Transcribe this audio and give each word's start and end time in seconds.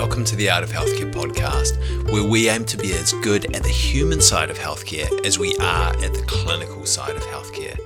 Welcome 0.00 0.24
to 0.24 0.34
the 0.34 0.48
Art 0.48 0.64
of 0.64 0.70
Healthcare 0.70 1.12
podcast, 1.12 1.76
where 2.10 2.24
we 2.24 2.48
aim 2.48 2.64
to 2.64 2.78
be 2.78 2.94
as 2.94 3.12
good 3.20 3.54
at 3.54 3.62
the 3.62 3.68
human 3.68 4.22
side 4.22 4.48
of 4.48 4.58
healthcare 4.58 5.26
as 5.26 5.38
we 5.38 5.54
are 5.58 5.90
at 5.90 6.14
the 6.14 6.24
clinical 6.26 6.86
side 6.86 7.14
of 7.14 7.22
healthcare. 7.24 7.76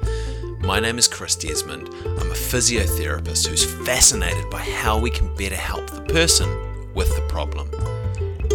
My 0.63 0.79
name 0.79 0.97
is 0.97 1.09
Chris 1.09 1.35
Desmond. 1.35 1.89
I'm 1.89 2.31
a 2.31 2.35
physiotherapist 2.35 3.49
who's 3.49 3.65
fascinated 3.85 4.49
by 4.49 4.61
how 4.61 4.97
we 4.97 5.11
can 5.11 5.35
better 5.35 5.57
help 5.57 5.91
the 5.91 6.03
person 6.03 6.49
with 6.95 7.13
the 7.17 7.23
problem. 7.23 7.69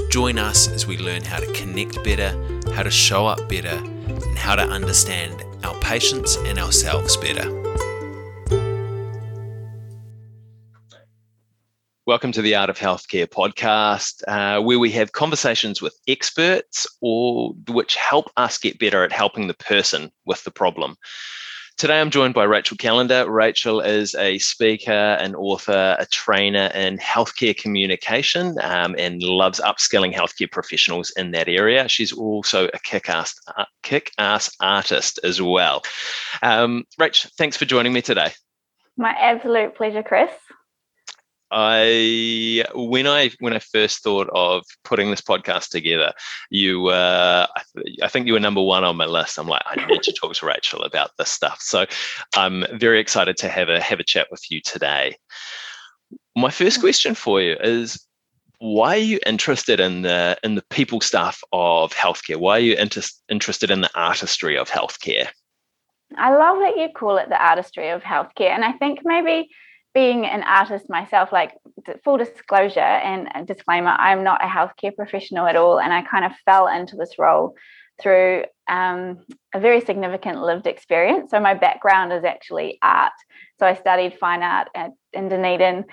Join 0.09 0.39
us 0.39 0.69
as 0.69 0.87
we 0.87 0.97
learn 0.97 1.25
how 1.25 1.39
to 1.39 1.51
connect 1.51 2.01
better, 2.01 2.29
how 2.71 2.83
to 2.83 2.89
show 2.89 3.27
up 3.27 3.49
better, 3.49 3.75
and 3.75 4.37
how 4.37 4.55
to 4.55 4.63
understand 4.63 5.43
our 5.65 5.75
patients 5.81 6.37
and 6.45 6.57
ourselves 6.59 7.17
better. 7.17 7.58
Welcome 12.09 12.31
to 12.31 12.41
the 12.41 12.55
Art 12.55 12.71
of 12.71 12.79
Healthcare 12.79 13.27
podcast, 13.27 14.23
uh, 14.27 14.59
where 14.63 14.79
we 14.79 14.89
have 14.93 15.11
conversations 15.11 15.79
with 15.79 15.95
experts 16.07 16.87
or 17.01 17.53
which 17.67 17.95
help 17.95 18.31
us 18.35 18.57
get 18.57 18.79
better 18.79 19.03
at 19.03 19.11
helping 19.11 19.45
the 19.45 19.53
person 19.53 20.11
with 20.25 20.43
the 20.43 20.49
problem. 20.49 20.95
Today, 21.77 22.01
I'm 22.01 22.09
joined 22.09 22.33
by 22.33 22.45
Rachel 22.45 22.77
Callander. 22.77 23.29
Rachel 23.29 23.79
is 23.79 24.15
a 24.15 24.39
speaker, 24.39 24.91
an 24.91 25.35
author, 25.35 25.95
a 25.99 26.07
trainer 26.07 26.71
in 26.73 26.97
healthcare 26.97 27.55
communication, 27.55 28.55
um, 28.63 28.95
and 28.97 29.21
loves 29.21 29.59
upskilling 29.59 30.11
healthcare 30.11 30.51
professionals 30.51 31.13
in 31.15 31.29
that 31.33 31.47
area. 31.47 31.87
She's 31.87 32.11
also 32.11 32.69
a 32.73 32.79
kick-ass, 32.79 33.35
uh, 33.55 33.65
kick-ass 33.83 34.49
artist 34.59 35.19
as 35.23 35.43
well. 35.43 35.83
Um, 36.41 36.85
Rach, 36.99 37.31
thanks 37.37 37.55
for 37.55 37.65
joining 37.65 37.93
me 37.93 38.01
today. 38.01 38.31
My 38.97 39.11
absolute 39.11 39.75
pleasure, 39.75 40.01
Chris. 40.01 40.31
I 41.51 42.63
when 42.75 43.07
I 43.07 43.31
when 43.39 43.53
I 43.53 43.59
first 43.59 44.03
thought 44.03 44.29
of 44.33 44.63
putting 44.83 45.09
this 45.09 45.21
podcast 45.21 45.69
together, 45.69 46.13
you 46.49 46.87
uh, 46.87 47.47
I, 47.55 47.61
th- 47.75 47.97
I, 48.03 48.07
think 48.07 48.27
you 48.27 48.33
were 48.33 48.39
number 48.39 48.61
one 48.61 48.83
on 48.83 48.97
my 48.97 49.05
list. 49.05 49.39
I'm 49.39 49.47
like, 49.47 49.63
I 49.65 49.83
need 49.87 50.03
to 50.03 50.13
talk 50.13 50.33
to 50.35 50.45
Rachel 50.45 50.83
about 50.83 51.11
this 51.17 51.29
stuff. 51.29 51.59
So 51.61 51.85
I'm 52.35 52.65
very 52.73 52.99
excited 52.99 53.37
to 53.37 53.49
have 53.49 53.69
a 53.69 53.81
have 53.81 53.99
a 53.99 54.03
chat 54.03 54.27
with 54.29 54.51
you 54.51 54.61
today. 54.61 55.15
My 56.35 56.51
first 56.51 56.79
question 56.79 57.15
for 57.15 57.41
you 57.41 57.55
is 57.61 58.05
why 58.59 58.95
are 58.95 58.97
you 58.97 59.19
interested 59.25 59.79
in 59.79 60.03
the 60.03 60.37
in 60.43 60.55
the 60.55 60.63
people 60.69 61.01
stuff 61.01 61.43
of 61.51 61.93
healthcare? 61.93 62.37
Why 62.37 62.57
are 62.57 62.59
you 62.59 62.75
inter- 62.75 63.01
interested 63.29 63.71
in 63.71 63.81
the 63.81 63.89
artistry 63.95 64.57
of 64.57 64.69
healthcare? 64.69 65.29
I 66.17 66.35
love 66.35 66.59
that 66.59 66.77
you 66.77 66.89
call 66.95 67.17
it 67.17 67.29
the 67.29 67.43
artistry 67.43 67.89
of 67.89 68.03
healthcare, 68.03 68.49
and 68.49 68.65
I 68.65 68.73
think 68.73 68.99
maybe 69.03 69.49
being 69.93 70.25
an 70.25 70.43
artist 70.43 70.89
myself, 70.89 71.31
like 71.31 71.53
full 72.03 72.17
disclosure 72.17 72.79
and 72.79 73.47
disclaimer, 73.47 73.89
I'm 73.89 74.23
not 74.23 74.43
a 74.43 74.47
healthcare 74.47 74.95
professional 74.95 75.47
at 75.47 75.55
all. 75.55 75.79
And 75.79 75.91
I 75.91 76.03
kind 76.03 76.25
of 76.25 76.31
fell 76.45 76.67
into 76.67 76.95
this 76.95 77.17
role 77.17 77.55
through 78.01 78.45
um, 78.69 79.25
a 79.53 79.59
very 79.59 79.81
significant 79.81 80.41
lived 80.41 80.67
experience. 80.67 81.31
So 81.31 81.39
my 81.39 81.53
background 81.53 82.13
is 82.13 82.23
actually 82.23 82.77
art. 82.81 83.13
So 83.59 83.65
I 83.65 83.73
studied 83.73 84.17
fine 84.19 84.43
art 84.43 84.69
at, 84.75 84.91
in 85.11 85.27
Dunedin 85.27 85.85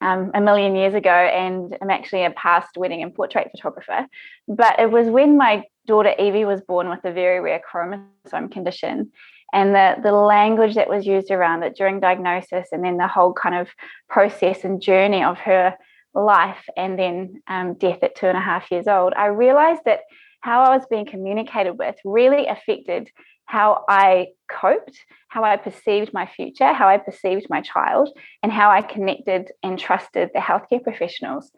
um, 0.00 0.30
a 0.32 0.40
million 0.40 0.74
years 0.74 0.94
ago, 0.94 1.10
and 1.10 1.76
I'm 1.82 1.90
actually 1.90 2.24
a 2.24 2.30
past 2.30 2.76
wedding 2.76 3.02
and 3.02 3.14
portrait 3.14 3.50
photographer. 3.50 4.06
But 4.48 4.80
it 4.80 4.90
was 4.90 5.08
when 5.08 5.36
my 5.36 5.64
daughter 5.86 6.14
Evie 6.18 6.44
was 6.44 6.62
born 6.62 6.88
with 6.88 7.04
a 7.04 7.12
very 7.12 7.40
rare 7.40 7.60
chromosome 7.60 8.48
condition 8.48 9.12
and 9.52 9.74
the, 9.74 9.96
the 10.02 10.12
language 10.12 10.74
that 10.74 10.88
was 10.88 11.06
used 11.06 11.30
around 11.30 11.62
it 11.62 11.76
during 11.76 12.00
diagnosis 12.00 12.68
and 12.72 12.84
then 12.84 12.96
the 12.96 13.08
whole 13.08 13.32
kind 13.32 13.54
of 13.54 13.68
process 14.08 14.64
and 14.64 14.80
journey 14.80 15.22
of 15.22 15.38
her 15.38 15.76
life 16.14 16.68
and 16.76 16.98
then 16.98 17.42
um, 17.48 17.74
death 17.74 17.98
at 18.02 18.14
two 18.14 18.26
and 18.26 18.38
a 18.38 18.40
half 18.40 18.70
years 18.70 18.86
old, 18.86 19.12
I 19.14 19.26
realized 19.26 19.82
that 19.84 20.00
how 20.40 20.62
I 20.62 20.76
was 20.76 20.86
being 20.90 21.06
communicated 21.06 21.72
with 21.72 21.96
really 22.04 22.46
affected 22.46 23.10
how 23.44 23.84
I 23.88 24.28
coped, 24.48 24.96
how 25.28 25.42
I 25.42 25.56
perceived 25.56 26.12
my 26.12 26.26
future, 26.26 26.72
how 26.72 26.88
I 26.88 26.98
perceived 26.98 27.46
my 27.50 27.60
child, 27.60 28.08
and 28.42 28.52
how 28.52 28.70
I 28.70 28.80
connected 28.80 29.50
and 29.62 29.78
trusted 29.78 30.30
the 30.32 30.40
healthcare 30.40 30.82
professionals. 30.82 31.50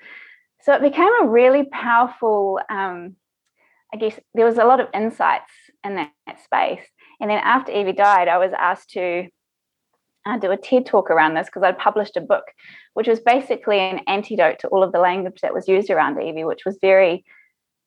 So 0.63 0.73
it 0.73 0.83
became 0.83 1.13
a 1.21 1.29
really 1.29 1.65
powerful, 1.65 2.61
um, 2.71 3.17
I 3.93 3.99
guess 3.99 4.19
there 4.35 4.47
was 4.47 4.59
a 4.59 4.65
lot 4.65 4.81
of 4.81 4.89
insights 4.95 5.53
in 5.85 5.97
that, 5.97 6.13
that 6.27 6.43
space. 6.43 6.87
And 7.23 7.31
then 7.31 7.39
after 7.39 7.71
Evie 7.71 7.93
died, 7.93 8.27
I 8.27 8.39
was 8.39 8.53
asked 8.59 8.91
to 8.91 9.29
uh, 10.27 10.39
do 10.39 10.51
a 10.51 10.57
TED 10.57 10.87
talk 10.87 11.09
around 11.09 11.35
this 11.35 11.47
because 11.47 11.63
I'd 11.63 11.79
published 11.79 12.17
a 12.17 12.21
book, 12.21 12.45
which 12.95 13.07
was 13.07 13.21
basically 13.21 13.79
an 13.79 14.01
antidote 14.09 14.59
to 14.59 14.69
all 14.69 14.83
of 14.83 14.91
the 14.91 14.99
language 14.99 15.41
that 15.41 15.55
was 15.55 15.69
used 15.69 15.89
around 15.89 16.21
Evie, 16.21 16.45
which 16.45 16.65
was 16.67 16.79
very 16.83 17.25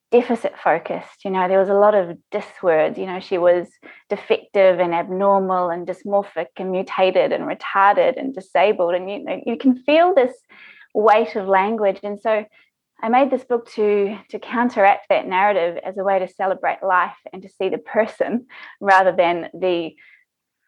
deficit 0.09 0.53
focused. 0.57 1.25
You 1.25 1.31
know, 1.31 1.49
there 1.49 1.59
was 1.59 1.67
a 1.67 1.73
lot 1.73 1.95
of 1.95 2.17
dis 2.31 2.45
words. 2.63 2.97
You 2.97 3.07
know, 3.07 3.19
she 3.19 3.37
was 3.37 3.67
defective 4.09 4.79
and 4.79 4.93
abnormal 4.93 5.69
and 5.69 5.85
dysmorphic 5.85 6.47
and 6.55 6.71
mutated 6.71 7.33
and 7.33 7.43
retarded 7.43 8.17
and 8.17 8.33
disabled. 8.33 8.95
And 8.95 9.11
you 9.11 9.19
know, 9.21 9.41
you 9.45 9.57
can 9.57 9.75
feel 9.83 10.15
this 10.15 10.33
weight 10.93 11.35
of 11.35 11.49
language. 11.49 11.99
And 12.03 12.21
so 12.21 12.45
I 13.01 13.09
made 13.09 13.29
this 13.29 13.43
book 13.43 13.69
to 13.71 14.17
to 14.29 14.39
counteract 14.39 15.07
that 15.09 15.27
narrative 15.27 15.77
as 15.83 15.97
a 15.97 16.03
way 16.03 16.19
to 16.19 16.27
celebrate 16.27 16.81
life 16.81 17.17
and 17.33 17.41
to 17.41 17.49
see 17.49 17.69
the 17.69 17.77
person 17.77 18.47
rather 18.81 19.11
than 19.11 19.49
the 19.53 19.95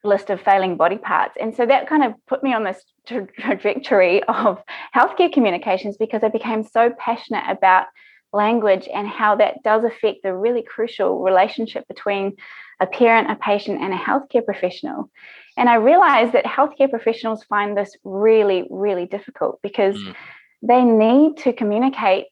list 0.03 0.29
of 0.29 0.41
failing 0.41 0.77
body 0.77 0.97
parts. 0.97 1.35
And 1.39 1.55
so 1.55 1.65
that 1.65 1.87
kind 1.87 2.03
of 2.03 2.13
put 2.27 2.43
me 2.43 2.53
on 2.53 2.63
this 2.63 2.81
tra- 3.05 3.27
trajectory 3.39 4.23
of 4.27 4.61
healthcare 4.95 5.31
communications 5.31 5.97
because 5.97 6.23
I 6.23 6.29
became 6.29 6.63
so 6.63 6.91
passionate 6.97 7.45
about 7.49 7.87
language 8.33 8.87
and 8.93 9.07
how 9.07 9.35
that 9.35 9.63
does 9.63 9.83
affect 9.83 10.19
the 10.23 10.35
really 10.35 10.61
crucial 10.61 11.23
relationship 11.23 11.87
between 11.87 12.35
a 12.79 12.85
parent, 12.85 13.31
a 13.31 13.35
patient, 13.35 13.81
and 13.81 13.93
a 13.93 13.97
healthcare 13.97 14.45
professional. 14.45 15.09
And 15.55 15.69
I 15.69 15.75
realized 15.75 16.33
that 16.33 16.45
healthcare 16.45 16.89
professionals 16.89 17.43
find 17.45 17.75
this 17.75 17.95
really, 18.03 18.67
really 18.69 19.05
difficult 19.05 19.59
because 19.63 19.95
mm 19.95 20.15
they 20.61 20.83
need 20.83 21.37
to 21.37 21.53
communicate 21.53 22.27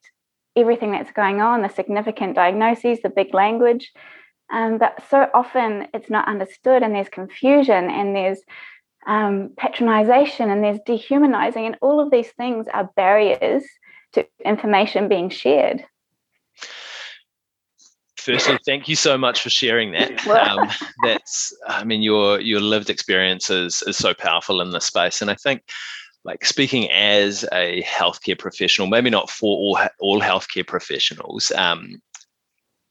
everything 0.56 0.92
that's 0.92 1.12
going 1.12 1.42
on, 1.42 1.62
the 1.62 1.70
significant 1.70 2.36
diagnoses, 2.36 3.00
the 3.02 3.10
big 3.10 3.34
language. 3.34 3.92
Um, 4.52 4.78
but 4.78 5.04
so 5.10 5.28
often 5.34 5.88
it's 5.94 6.10
not 6.10 6.28
understood, 6.28 6.84
and 6.84 6.94
there's 6.94 7.10
confusion, 7.10 7.90
and 7.90 8.16
there's 8.16 8.40
um, 9.08 9.50
patronization, 9.60 10.52
and 10.52 10.64
there's 10.64 10.80
dehumanizing, 10.86 11.66
and 11.66 11.78
all 11.82 12.00
of 12.00 12.12
these 12.12 12.32
things 12.32 12.68
are 12.74 12.90
barriers 12.96 13.64
to 14.14 14.26
information 14.44 15.08
being 15.08 15.30
shared. 15.30 15.84
Firstly, 18.18 18.58
thank 18.66 18.88
you 18.88 18.96
so 18.96 19.18
much 19.20 19.42
for 19.42 19.50
sharing 19.50 19.92
that. 19.92 20.26
Um, 20.36 20.70
that's, 21.04 21.56
I 21.68 21.84
mean, 21.84 22.02
your 22.02 22.40
your 22.40 22.60
lived 22.60 22.90
experience 22.90 23.50
is, 23.50 23.84
is 23.88 23.98
so 23.98 24.14
powerful 24.14 24.62
in 24.62 24.72
this 24.72 24.86
space, 24.86 25.22
and 25.22 25.30
I 25.30 25.36
think 25.36 25.62
like 26.26 26.44
speaking 26.44 26.90
as 26.92 27.46
a 27.54 27.84
healthcare 27.84 28.38
professional, 28.38 28.88
maybe 28.88 29.10
not 29.10 29.30
for 29.30 29.56
all 29.56 29.80
all 30.00 30.20
healthcare 30.20 30.68
professionals, 30.68 31.52
um, 31.56 32.02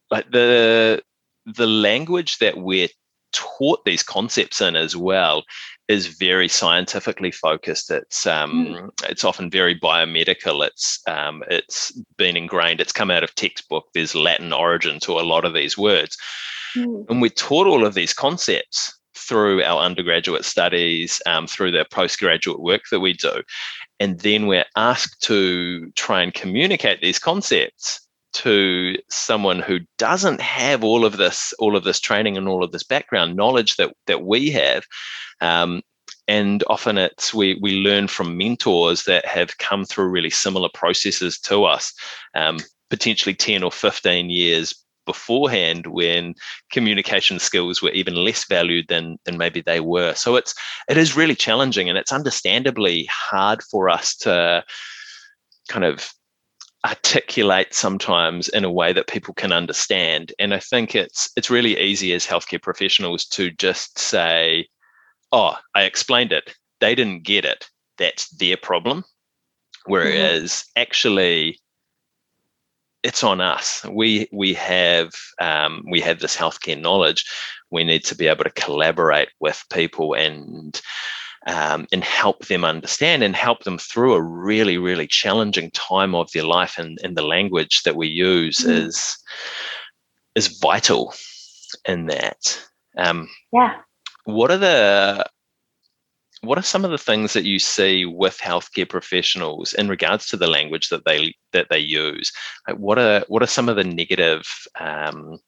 but 0.09 0.31
the 0.31 1.03
the 1.45 1.67
language 1.67 2.39
that 2.39 2.57
we're 2.57 2.89
taught 3.33 3.85
these 3.85 4.05
concepts 4.05 4.61
in 4.61 4.77
as 4.77 4.97
well 4.97 5.43
is 5.89 6.07
very 6.07 6.49
scientifically 6.49 7.33
focused. 7.33 7.91
It's 7.91 8.25
um, 8.25 8.67
mm. 8.67 9.11
it's 9.11 9.25
often 9.25 9.51
very 9.51 9.79
biomedical. 9.79 10.65
It's 10.65 11.01
um, 11.09 11.43
it's 11.51 11.91
been 12.17 12.37
ingrained. 12.37 12.81
It's 12.81 12.93
come 12.93 13.11
out 13.11 13.25
of 13.25 13.35
textbook. 13.35 13.87
There's 13.93 14.15
Latin 14.15 14.53
origin 14.53 15.01
to 15.01 15.19
a 15.19 15.29
lot 15.29 15.45
of 15.45 15.55
these 15.55 15.77
words, 15.77 16.17
mm. 16.77 17.05
and 17.11 17.21
we're 17.21 17.31
taught 17.31 17.67
all 17.67 17.85
of 17.85 17.95
these 17.95 18.15
concepts 18.15 18.97
through 19.27 19.63
our 19.63 19.81
undergraduate 19.81 20.45
studies, 20.45 21.21
um, 21.27 21.47
through 21.47 21.71
the 21.71 21.85
postgraduate 21.91 22.61
work 22.61 22.83
that 22.91 23.01
we 23.01 23.13
do. 23.13 23.43
And 24.01 24.21
then 24.21 24.47
we're 24.47 24.67
asked 24.77 25.23
to 25.23 25.91
try 25.93 26.23
and 26.23 26.35
communicate 26.35 27.01
these 27.01 27.19
concepts 27.19 28.01
to 28.35 28.97
someone 29.09 29.61
who 29.61 29.79
doesn't 29.97 30.41
have 30.41 30.83
all 30.83 31.05
of 31.05 31.17
this, 31.17 31.55
all 31.59 31.77
of 31.77 31.85
this 31.85 32.01
training 32.01 32.37
and 32.37 32.49
all 32.49 32.65
of 32.65 32.73
this 32.73 32.83
background 32.83 33.37
knowledge 33.37 33.77
that 33.77 33.95
that 34.07 34.25
we 34.25 34.51
have. 34.51 34.85
Um, 35.41 35.83
and 36.27 36.65
often 36.69 36.99
it's 36.99 37.33
we 37.33 37.59
we 37.61 37.81
learn 37.81 38.09
from 38.09 38.37
mentors 38.37 39.05
that 39.05 39.25
have 39.27 39.59
come 39.59 39.85
through 39.85 40.09
really 40.09 40.31
similar 40.31 40.69
processes 40.73 41.39
to 41.41 41.65
us, 41.65 41.93
um, 42.35 42.59
potentially 42.91 43.35
10 43.35 43.63
or 43.63 43.71
15 43.71 44.31
years 44.31 44.84
beforehand 45.07 45.87
when 45.87 46.35
communication 46.71 47.39
skills 47.39 47.83
were 47.83 47.91
even 47.91 48.15
less 48.15 48.47
valued 48.47 48.87
than 48.89 49.19
than 49.25 49.37
maybe 49.39 49.61
they 49.61 49.81
were 49.81 50.15
so 50.15 50.37
it's 50.37 50.55
it 50.89 50.97
is 50.97 51.17
really 51.17 51.35
challenging 51.35 51.89
and 51.89 51.99
it's 51.99 52.13
understandably 52.13 53.09
hard 53.11 53.63
for 53.63 53.89
us 53.89 54.15
to 54.17 54.65
kind 55.69 55.85
of 55.85 56.13
articulate 56.85 57.73
sometimes 57.73 58.49
in 58.51 58.65
a 58.65 58.71
way 58.71 58.93
that 58.93 59.09
people 59.09 59.33
can 59.33 59.53
understand 59.53 60.33
and 60.39 60.53
i 60.53 60.59
think 60.59 60.95
it's 60.95 61.31
it's 61.37 61.51
really 61.51 61.79
easy 61.79 62.13
as 62.13 62.27
healthcare 62.27 62.61
professionals 62.61 63.25
to 63.25 63.51
just 63.53 63.99
say 63.99 64.67
oh 65.33 65.57
i 65.75 65.83
explained 65.83 66.31
it 66.31 66.55
they 66.81 66.95
didn't 66.95 67.25
get 67.25 67.45
it 67.45 67.69
that's 67.97 68.29
their 68.37 68.57
problem 68.57 68.99
mm-hmm. 68.99 69.93
whereas 69.93 70.51
mm-hmm. 70.53 70.83
actually 70.83 71.59
it's 73.05 73.23
on 73.23 73.41
us. 73.41 73.85
We 73.85 74.29
we 74.33 74.55
have 74.55 75.13
um, 75.39 75.85
we 75.89 76.01
have 76.01 76.19
this 76.19 76.37
healthcare 76.37 76.81
knowledge. 76.81 77.25
We 77.71 77.85
need 77.85 78.05
to 78.07 78.17
be 78.17 78.27
able 78.27 78.45
to 78.45 78.51
collaborate 78.51 79.29
with 79.41 79.63
people 79.71 80.15
and 80.15 80.81
um, 81.47 81.87
and 81.93 82.03
help 82.03 82.47
them 82.47 82.65
understand 82.65 83.23
and 83.23 83.37
help 83.37 83.65
them 83.65 83.77
through 83.77 84.15
a 84.15 84.23
really 84.23 84.79
really 84.79 85.07
challenging 85.07 85.71
time 85.73 86.15
of 86.15 86.33
their 86.33 86.45
life. 86.45 86.79
And, 86.79 86.99
and 87.05 87.15
the 87.15 87.23
language 87.23 87.83
that 87.83 87.95
we 87.95 88.09
use 88.09 88.61
mm. 88.61 88.71
is 88.71 89.19
is 90.35 90.59
vital 90.59 91.15
in 91.87 92.07
that. 92.07 92.59
Um, 92.97 93.29
yeah. 93.53 93.77
What 94.25 94.51
are 94.51 94.57
the 94.57 95.27
what 96.47 96.59
are 96.59 96.63
some 96.63 96.85
of 96.85 96.91
the 96.91 96.99
things 96.99 97.33
that 97.33 97.45
you 97.45 97.59
see 97.59 98.05
with 98.05 98.39
healthcare 98.39 98.89
professionals 98.89 99.73
in 99.75 99.89
regards 99.89 100.27
to 100.29 100.37
the 100.37 100.47
language 100.47 100.89
that 100.89 101.05
they 101.05 101.35
that 101.53 101.69
they 101.71 101.79
use? 101.79 102.33
Like 102.69 102.77
what 102.79 102.99
are 102.99 103.25
what 103.29 103.43
are 103.43 103.47
some 103.47 103.69
of 103.69 103.77
the 103.77 103.85
negative 103.85 104.47
um, 104.79 105.39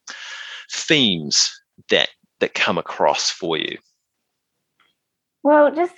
themes 0.71 1.51
that 1.89 2.09
that 2.39 2.53
come 2.53 2.77
across 2.77 3.29
for 3.29 3.57
you? 3.57 3.77
Well, 5.43 5.73
just 5.73 5.93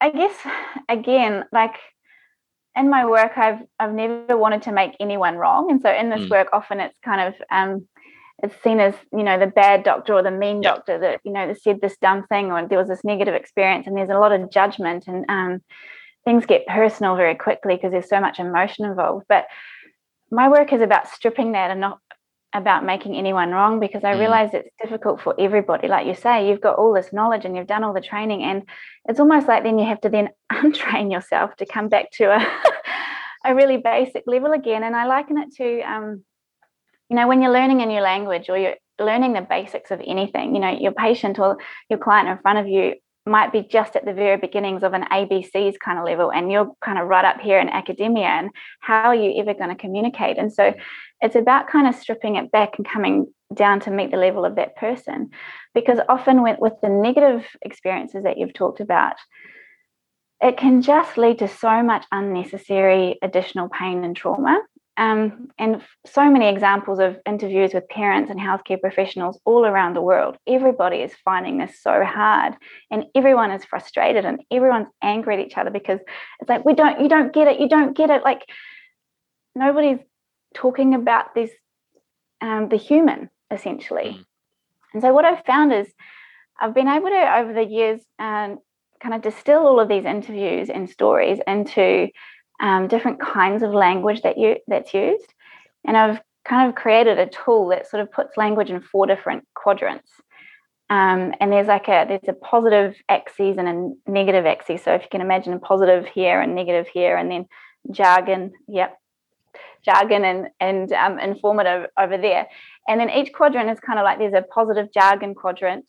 I 0.00 0.10
guess 0.10 0.36
again, 0.88 1.44
like 1.52 1.76
in 2.76 2.88
my 2.88 3.06
work, 3.06 3.32
I've 3.36 3.60
I've 3.78 3.92
never 3.92 4.36
wanted 4.36 4.62
to 4.62 4.72
make 4.72 4.96
anyone 5.00 5.36
wrong, 5.36 5.70
and 5.70 5.80
so 5.80 5.92
in 5.92 6.10
this 6.10 6.22
mm. 6.22 6.30
work, 6.30 6.48
often 6.52 6.80
it's 6.80 6.98
kind 7.04 7.20
of 7.20 7.34
um, 7.50 7.86
it's 8.42 8.60
seen 8.62 8.80
as 8.80 8.94
you 9.12 9.22
know 9.22 9.38
the 9.38 9.46
bad 9.46 9.84
doctor 9.84 10.14
or 10.14 10.22
the 10.22 10.30
mean 10.30 10.62
yep. 10.62 10.76
doctor 10.76 10.98
that 10.98 11.20
you 11.24 11.32
know 11.32 11.46
that 11.46 11.60
said 11.60 11.80
this 11.80 11.96
dumb 11.98 12.26
thing 12.26 12.50
or 12.50 12.66
there 12.66 12.78
was 12.78 12.88
this 12.88 13.04
negative 13.04 13.34
experience 13.34 13.86
and 13.86 13.96
there's 13.96 14.10
a 14.10 14.18
lot 14.18 14.32
of 14.32 14.50
judgment 14.50 15.04
and 15.06 15.24
um, 15.28 15.60
things 16.24 16.46
get 16.46 16.66
personal 16.66 17.16
very 17.16 17.34
quickly 17.34 17.76
because 17.76 17.92
there's 17.92 18.08
so 18.08 18.20
much 18.20 18.38
emotion 18.38 18.84
involved 18.84 19.24
but 19.28 19.46
my 20.30 20.48
work 20.48 20.72
is 20.72 20.80
about 20.80 21.08
stripping 21.08 21.52
that 21.52 21.70
and 21.70 21.80
not 21.80 21.98
about 22.54 22.84
making 22.84 23.16
anyone 23.16 23.50
wrong 23.50 23.80
because 23.80 24.04
I 24.04 24.14
mm. 24.14 24.18
realize 24.18 24.50
it's 24.52 24.68
difficult 24.82 25.20
for 25.20 25.34
everybody. 25.38 25.88
Like 25.88 26.06
you 26.06 26.14
say, 26.14 26.48
you've 26.48 26.60
got 26.60 26.76
all 26.76 26.92
this 26.92 27.12
knowledge 27.12 27.44
and 27.44 27.56
you've 27.56 27.66
done 27.66 27.84
all 27.84 27.94
the 27.94 28.00
training, 28.00 28.42
and 28.42 28.62
it's 29.06 29.20
almost 29.20 29.48
like 29.48 29.62
then 29.62 29.78
you 29.78 29.86
have 29.86 30.00
to 30.02 30.08
then 30.08 30.28
untrain 30.52 31.10
yourself 31.10 31.56
to 31.56 31.66
come 31.66 31.88
back 31.88 32.10
to 32.12 32.24
a, 32.24 32.46
a 33.50 33.54
really 33.54 33.78
basic 33.78 34.24
level 34.26 34.52
again. 34.52 34.82
And 34.82 34.94
I 34.94 35.06
liken 35.06 35.38
it 35.38 35.54
to 35.56 35.80
um, 35.82 36.24
you 37.12 37.16
know 37.16 37.28
when 37.28 37.42
you're 37.42 37.52
learning 37.52 37.82
a 37.82 37.86
new 37.86 38.00
language 38.00 38.48
or 38.48 38.56
you're 38.56 38.76
learning 38.98 39.34
the 39.34 39.42
basics 39.42 39.90
of 39.90 40.00
anything 40.06 40.54
you 40.54 40.60
know 40.60 40.70
your 40.70 40.92
patient 40.92 41.38
or 41.38 41.58
your 41.90 41.98
client 41.98 42.28
in 42.28 42.38
front 42.38 42.58
of 42.58 42.66
you 42.66 42.94
might 43.26 43.52
be 43.52 43.62
just 43.62 43.94
at 43.94 44.04
the 44.04 44.12
very 44.12 44.36
beginnings 44.36 44.82
of 44.82 44.94
an 44.94 45.04
abcs 45.04 45.78
kind 45.78 45.98
of 45.98 46.04
level 46.04 46.32
and 46.32 46.50
you're 46.50 46.72
kind 46.84 46.98
of 46.98 47.06
right 47.06 47.24
up 47.24 47.40
here 47.40 47.58
in 47.58 47.68
academia 47.68 48.24
and 48.24 48.50
how 48.80 49.04
are 49.04 49.14
you 49.14 49.40
ever 49.40 49.54
going 49.54 49.68
to 49.68 49.76
communicate? 49.76 50.38
And 50.38 50.52
so 50.52 50.74
it's 51.20 51.36
about 51.36 51.68
kind 51.68 51.86
of 51.86 51.94
stripping 51.94 52.34
it 52.34 52.50
back 52.50 52.78
and 52.78 52.88
coming 52.88 53.32
down 53.54 53.78
to 53.80 53.92
meet 53.92 54.10
the 54.10 54.16
level 54.16 54.44
of 54.44 54.56
that 54.56 54.74
person. 54.74 55.30
Because 55.72 56.00
often 56.08 56.42
with, 56.42 56.58
with 56.58 56.72
the 56.82 56.88
negative 56.88 57.46
experiences 57.62 58.24
that 58.24 58.38
you've 58.38 58.54
talked 58.54 58.80
about 58.80 59.14
it 60.42 60.56
can 60.56 60.82
just 60.82 61.16
lead 61.16 61.38
to 61.38 61.46
so 61.46 61.84
much 61.84 62.04
unnecessary 62.10 63.16
additional 63.22 63.68
pain 63.68 64.02
and 64.02 64.16
trauma 64.16 64.60
um, 64.96 65.48
and 65.58 65.82
so 66.04 66.30
many 66.30 66.48
examples 66.48 66.98
of 66.98 67.18
interviews 67.26 67.72
with 67.72 67.88
parents 67.88 68.30
and 68.30 68.38
healthcare 68.38 68.80
professionals 68.80 69.40
all 69.44 69.64
around 69.64 69.94
the 69.94 70.02
world. 70.02 70.36
Everybody 70.46 70.98
is 70.98 71.12
finding 71.24 71.58
this 71.58 71.80
so 71.80 72.04
hard, 72.04 72.54
and 72.90 73.04
everyone 73.14 73.50
is 73.50 73.64
frustrated, 73.64 74.24
and 74.24 74.42
everyone's 74.50 74.88
angry 75.02 75.34
at 75.34 75.46
each 75.46 75.56
other 75.56 75.70
because 75.70 76.00
it's 76.40 76.48
like 76.48 76.64
we 76.64 76.74
don't, 76.74 77.00
you 77.00 77.08
don't 77.08 77.32
get 77.32 77.48
it, 77.48 77.58
you 77.58 77.68
don't 77.68 77.96
get 77.96 78.10
it. 78.10 78.22
Like 78.22 78.42
nobody's 79.54 80.00
talking 80.54 80.94
about 80.94 81.34
this, 81.34 81.50
um, 82.40 82.68
the 82.68 82.76
human 82.76 83.30
essentially. 83.50 84.18
Mm. 84.18 84.24
And 84.94 85.02
so 85.02 85.12
what 85.12 85.24
I've 85.24 85.44
found 85.44 85.72
is 85.72 85.86
I've 86.60 86.74
been 86.74 86.88
able 86.88 87.08
to 87.08 87.36
over 87.38 87.52
the 87.52 87.64
years 87.64 88.00
um, 88.18 88.58
kind 89.02 89.14
of 89.14 89.22
distill 89.22 89.66
all 89.66 89.80
of 89.80 89.88
these 89.88 90.04
interviews 90.04 90.68
and 90.70 90.88
stories 90.88 91.38
into 91.46 92.08
um, 92.62 92.88
different 92.88 93.20
kinds 93.20 93.62
of 93.62 93.72
language 93.72 94.22
that 94.22 94.38
you 94.38 94.56
that's 94.68 94.94
used, 94.94 95.34
and 95.84 95.96
I've 95.96 96.20
kind 96.44 96.68
of 96.68 96.74
created 96.74 97.18
a 97.18 97.26
tool 97.26 97.68
that 97.68 97.88
sort 97.88 98.02
of 98.02 98.10
puts 98.10 98.36
language 98.36 98.70
in 98.70 98.80
four 98.80 99.06
different 99.06 99.44
quadrants. 99.54 100.10
Um, 100.90 101.34
and 101.40 101.52
there's 101.52 101.68
like 101.68 101.88
a 101.88 102.04
there's 102.08 102.28
a 102.28 102.32
positive 102.32 102.94
axis 103.08 103.56
and 103.58 103.68
a 103.68 104.10
negative 104.10 104.46
axis. 104.46 104.82
So 104.82 104.94
if 104.94 105.02
you 105.02 105.08
can 105.10 105.20
imagine 105.20 105.52
a 105.52 105.58
positive 105.58 106.06
here 106.06 106.40
and 106.40 106.54
negative 106.54 106.86
here, 106.88 107.16
and 107.16 107.30
then 107.30 107.46
jargon, 107.90 108.52
yep, 108.68 108.96
jargon 109.84 110.24
and 110.24 110.48
and 110.60 110.92
um, 110.92 111.18
informative 111.18 111.88
over 111.98 112.16
there. 112.18 112.46
And 112.88 113.00
then 113.00 113.10
each 113.10 113.32
quadrant 113.32 113.70
is 113.70 113.80
kind 113.80 113.98
of 113.98 114.04
like 114.04 114.18
there's 114.18 114.34
a 114.34 114.42
positive 114.42 114.92
jargon 114.92 115.34
quadrant, 115.34 115.86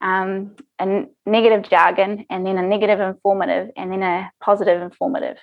um, 0.00 0.56
a 0.78 1.04
negative 1.26 1.68
jargon, 1.68 2.24
and 2.30 2.46
then 2.46 2.58
a 2.58 2.62
negative 2.62 3.00
informative, 3.00 3.70
and 3.76 3.92
then 3.92 4.02
a 4.02 4.30
positive 4.40 4.80
informative. 4.80 5.36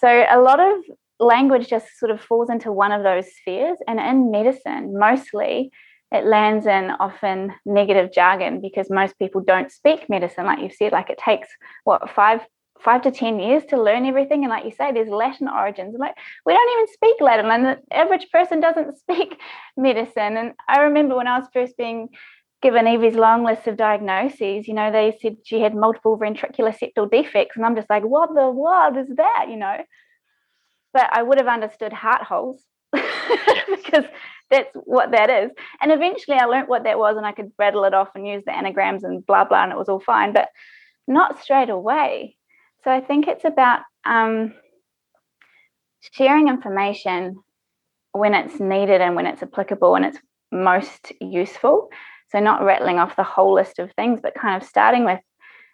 So 0.00 0.24
a 0.28 0.40
lot 0.40 0.60
of 0.60 0.82
language 1.18 1.68
just 1.68 1.98
sort 1.98 2.10
of 2.10 2.20
falls 2.20 2.48
into 2.48 2.72
one 2.72 2.92
of 2.92 3.02
those 3.02 3.26
spheres. 3.36 3.78
And 3.86 4.00
in 4.00 4.30
medicine, 4.30 4.98
mostly 4.98 5.70
it 6.12 6.24
lands 6.24 6.66
in 6.66 6.90
often 6.98 7.52
negative 7.64 8.12
jargon 8.12 8.60
because 8.60 8.90
most 8.90 9.18
people 9.18 9.42
don't 9.42 9.70
speak 9.70 10.08
medicine, 10.08 10.46
like 10.46 10.60
you've 10.60 10.72
said. 10.72 10.92
Like 10.92 11.10
it 11.10 11.18
takes 11.18 11.48
what 11.84 12.10
five 12.10 12.40
five 12.80 13.02
to 13.02 13.10
ten 13.10 13.38
years 13.38 13.62
to 13.66 13.80
learn 13.80 14.06
everything. 14.06 14.42
And 14.42 14.50
like 14.50 14.64
you 14.64 14.72
say, 14.72 14.90
there's 14.90 15.08
Latin 15.08 15.48
origins. 15.48 15.94
Like 15.98 16.14
we 16.46 16.54
don't 16.54 16.72
even 16.72 16.94
speak 16.94 17.20
Latin, 17.20 17.50
and 17.50 17.64
the 17.66 17.78
average 17.94 18.30
person 18.32 18.60
doesn't 18.60 18.98
speak 19.04 19.38
medicine. 19.76 20.36
And 20.36 20.54
I 20.66 20.80
remember 20.80 21.14
when 21.14 21.28
I 21.28 21.38
was 21.38 21.48
first 21.52 21.76
being 21.76 22.08
given 22.62 22.86
Evie's 22.86 23.14
long 23.14 23.44
list 23.44 23.66
of 23.66 23.76
diagnoses, 23.76 24.68
you 24.68 24.74
know, 24.74 24.92
they 24.92 25.16
said 25.20 25.36
she 25.44 25.60
had 25.60 25.74
multiple 25.74 26.18
ventricular 26.18 26.76
septal 26.76 27.10
defects. 27.10 27.56
And 27.56 27.64
I'm 27.64 27.76
just 27.76 27.88
like, 27.88 28.02
what 28.02 28.34
the 28.34 28.50
world 28.50 28.96
is 28.98 29.08
that, 29.16 29.46
you 29.48 29.56
know? 29.56 29.78
But 30.92 31.08
I 31.12 31.22
would 31.22 31.38
have 31.38 31.48
understood 31.48 31.92
heart 31.92 32.22
holes 32.22 32.62
because 32.92 34.04
that's 34.50 34.70
what 34.74 35.12
that 35.12 35.30
is. 35.30 35.50
And 35.80 35.90
eventually 35.90 36.36
I 36.36 36.44
learned 36.44 36.68
what 36.68 36.84
that 36.84 36.98
was 36.98 37.16
and 37.16 37.24
I 37.24 37.32
could 37.32 37.52
rattle 37.58 37.84
it 37.84 37.94
off 37.94 38.08
and 38.14 38.26
use 38.26 38.42
the 38.44 38.54
anagrams 38.54 39.04
and 39.04 39.24
blah, 39.24 39.44
blah, 39.44 39.62
and 39.62 39.72
it 39.72 39.78
was 39.78 39.88
all 39.88 40.00
fine, 40.00 40.32
but 40.32 40.48
not 41.06 41.40
straight 41.40 41.70
away. 41.70 42.36
So 42.84 42.90
I 42.90 43.00
think 43.00 43.26
it's 43.26 43.44
about 43.44 43.80
um, 44.04 44.54
sharing 46.12 46.48
information 46.48 47.36
when 48.12 48.34
it's 48.34 48.58
needed 48.60 49.00
and 49.00 49.14
when 49.14 49.26
it's 49.26 49.42
applicable 49.42 49.94
and 49.94 50.04
it's 50.04 50.18
most 50.52 51.12
useful 51.20 51.88
so, 52.30 52.40
not 52.40 52.64
rattling 52.64 52.98
off 52.98 53.16
the 53.16 53.24
whole 53.24 53.54
list 53.54 53.78
of 53.78 53.92
things, 53.92 54.20
but 54.22 54.34
kind 54.34 54.60
of 54.60 54.68
starting 54.68 55.04
with 55.04 55.20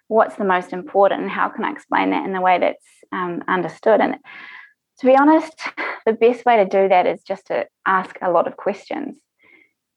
what's 0.08 0.36
the 0.36 0.44
most 0.44 0.72
important 0.72 1.22
and 1.22 1.30
how 1.30 1.48
can 1.48 1.64
I 1.64 1.72
explain 1.72 2.10
that 2.10 2.25
in 2.26 2.34
a 2.34 2.40
way 2.40 2.58
that's 2.58 2.84
um, 3.12 3.42
understood. 3.48 4.00
And 4.00 4.16
to 5.00 5.06
be 5.06 5.16
honest, 5.16 5.54
the 6.06 6.12
best 6.12 6.44
way 6.44 6.56
to 6.56 6.64
do 6.64 6.88
that 6.88 7.06
is 7.06 7.22
just 7.22 7.46
to 7.46 7.66
ask 7.86 8.16
a 8.22 8.30
lot 8.30 8.46
of 8.46 8.56
questions. 8.56 9.16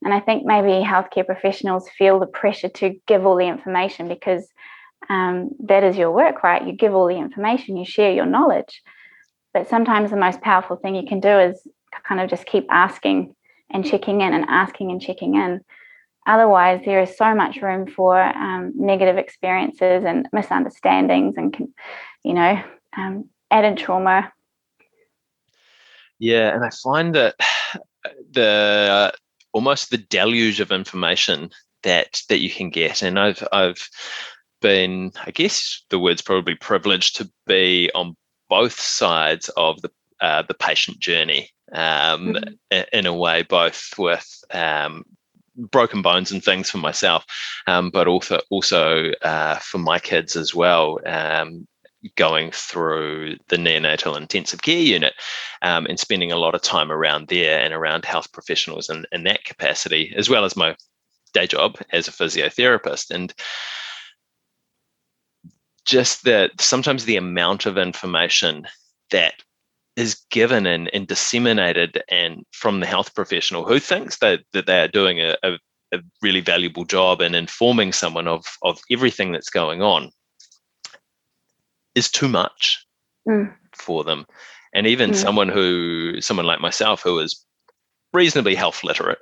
And 0.04 0.14
I 0.14 0.20
think 0.20 0.46
maybe 0.46 0.86
healthcare 0.86 1.26
professionals 1.26 1.90
feel 1.90 2.20
the 2.20 2.26
pressure 2.26 2.70
to 2.70 2.96
give 3.06 3.26
all 3.26 3.36
the 3.36 3.48
information 3.48 4.08
because 4.08 4.48
um, 5.10 5.52
that 5.66 5.84
is 5.84 5.98
your 5.98 6.12
work, 6.12 6.44
right? 6.44 6.66
You 6.66 6.74
give 6.74 6.94
all 6.94 7.08
the 7.08 7.18
information, 7.18 7.78
you 7.78 7.86
share 7.86 8.12
your 8.12 8.26
knowledge. 8.26 8.82
But 9.54 9.68
sometimes 9.68 10.10
the 10.10 10.18
most 10.18 10.42
powerful 10.42 10.78
thing 10.78 10.96
you 10.96 11.08
can 11.08 11.20
do 11.20 11.38
is 11.40 11.68
kind 12.08 12.22
of 12.22 12.30
just 12.30 12.46
keep 12.46 12.66
asking 12.70 13.36
and 13.72 13.86
checking 13.86 14.22
in 14.22 14.34
and 14.34 14.46
asking 14.48 14.92
and 14.92 15.02
checking 15.02 15.36
in 15.36 15.62
otherwise 16.26 16.82
there 16.86 17.02
is 17.02 17.16
so 17.18 17.34
much 17.34 17.62
room 17.62 17.88
for 17.88 18.22
um, 18.22 18.72
negative 18.76 19.18
experiences 19.18 20.04
and 20.06 20.28
misunderstandings 20.34 21.36
and 21.38 21.56
you 22.24 22.34
know 22.34 22.62
um, 22.98 23.26
added 23.52 23.78
trauma 23.78 24.32
yeah 26.20 26.54
and 26.54 26.64
i 26.64 26.70
find 26.84 27.16
that 27.16 27.36
the 28.32 29.14
almost 29.52 29.90
the 29.90 29.98
deluge 29.98 30.60
of 30.60 30.72
information 30.72 31.50
that 31.84 32.22
that 32.30 32.40
you 32.40 32.50
can 32.50 32.70
get 32.70 33.02
and 33.02 33.20
i've 33.20 33.46
i've 33.52 33.90
been 34.62 35.12
i 35.26 35.32
guess 35.32 35.84
the 35.90 36.00
word's 36.00 36.22
probably 36.22 36.56
privileged 36.56 37.16
to 37.16 37.30
be 37.48 37.90
on 37.96 38.16
both 38.50 38.80
sides 38.80 39.50
of 39.56 39.82
the 39.82 39.90
uh, 40.22 40.42
the 40.42 40.54
patient 40.54 41.00
journey 41.00 41.50
um, 41.72 42.34
mm-hmm. 42.34 42.82
in 42.94 43.06
a 43.06 43.14
way, 43.14 43.44
both 43.44 43.94
with 43.98 44.44
um, 44.52 45.06
broken 45.72 46.02
bones 46.02 46.32
and 46.32 46.44
things 46.44 46.70
for 46.70 46.78
myself, 46.78 47.26
um, 47.68 47.90
but 47.90 48.08
also 48.08 48.40
also 48.50 49.12
uh, 49.22 49.56
for 49.60 49.78
my 49.78 50.00
kids 50.00 50.36
as 50.36 50.54
well. 50.54 51.00
Um, 51.06 51.68
going 52.16 52.50
through 52.52 53.36
the 53.50 53.58
neonatal 53.58 54.16
intensive 54.16 54.62
care 54.62 54.80
unit 54.80 55.14
um, 55.62 55.86
and 55.88 56.00
spending 56.00 56.32
a 56.32 56.38
lot 56.38 56.56
of 56.56 56.62
time 56.62 56.94
around 56.94 57.28
there 57.28 57.60
and 57.60 57.74
around 57.74 58.06
health 58.06 58.32
professionals 58.32 58.90
in, 58.90 59.06
in 59.12 59.24
that 59.26 59.44
capacity, 59.44 60.14
as 60.16 60.30
well 60.30 60.46
as 60.46 60.56
my 60.56 60.76
day 61.34 61.46
job 61.46 61.78
as 61.92 62.08
a 62.08 62.12
physiotherapist. 62.12 63.12
And 63.12 63.34
just 65.86 66.24
that 66.24 66.52
sometimes 66.62 67.06
the 67.06 67.18
amount 67.18 67.66
of 67.66 67.78
information 67.78 68.68
that 69.12 69.34
is 70.00 70.16
given 70.32 70.66
and, 70.66 70.90
and 70.94 71.08
disseminated 71.08 72.02
and 72.10 72.46
from 72.52 72.80
the 72.80 72.86
health 72.86 73.14
professional 73.14 73.66
who 73.66 73.80
thinks 73.80 74.20
that, 74.20 74.40
that 74.54 74.66
they 74.66 74.80
are 74.80 74.88
doing 74.88 75.20
a, 75.20 75.36
a, 75.44 75.58
a 75.94 76.00
really 76.22 76.40
valuable 76.40 76.86
job 76.86 77.20
in 77.20 77.36
informing 77.36 77.92
someone 77.92 78.28
of, 78.28 78.46
of 78.64 78.80
everything 78.90 79.34
that's 79.34 79.50
going 79.50 79.82
on 79.82 80.10
is 81.96 82.10
too 82.10 82.30
much 82.30 82.86
mm. 83.28 83.54
for 83.76 84.06
them. 84.06 84.26
And 84.74 84.88
even 84.88 85.12
mm. 85.12 85.16
someone 85.16 85.50
who, 85.50 86.22
someone 86.22 86.46
like 86.46 86.62
myself, 86.62 87.04
who 87.04 87.20
is 87.20 87.44
reasonably 88.14 88.56
health 88.56 88.86
literate, 88.86 89.20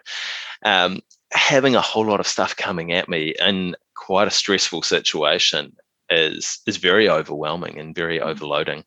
um, 0.63 0.99
having 1.31 1.75
a 1.75 1.81
whole 1.81 2.05
lot 2.05 2.19
of 2.19 2.27
stuff 2.27 2.55
coming 2.55 2.91
at 2.91 3.09
me 3.09 3.33
in 3.39 3.75
quite 3.95 4.27
a 4.27 4.31
stressful 4.31 4.83
situation 4.83 5.75
is 6.09 6.59
is 6.67 6.77
very 6.77 7.09
overwhelming 7.09 7.79
and 7.79 7.95
very 7.95 8.19
mm. 8.19 8.21
overloading. 8.21 8.83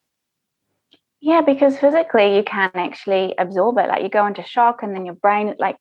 Yeah, 1.20 1.42
because 1.42 1.78
physically 1.78 2.36
you 2.36 2.42
can't 2.42 2.74
actually 2.74 3.34
absorb 3.38 3.78
it. 3.78 3.88
Like 3.88 4.02
you 4.02 4.08
go 4.08 4.26
into 4.26 4.42
shock, 4.42 4.82
and 4.82 4.94
then 4.94 5.04
your 5.04 5.14
brain, 5.14 5.54
like 5.58 5.76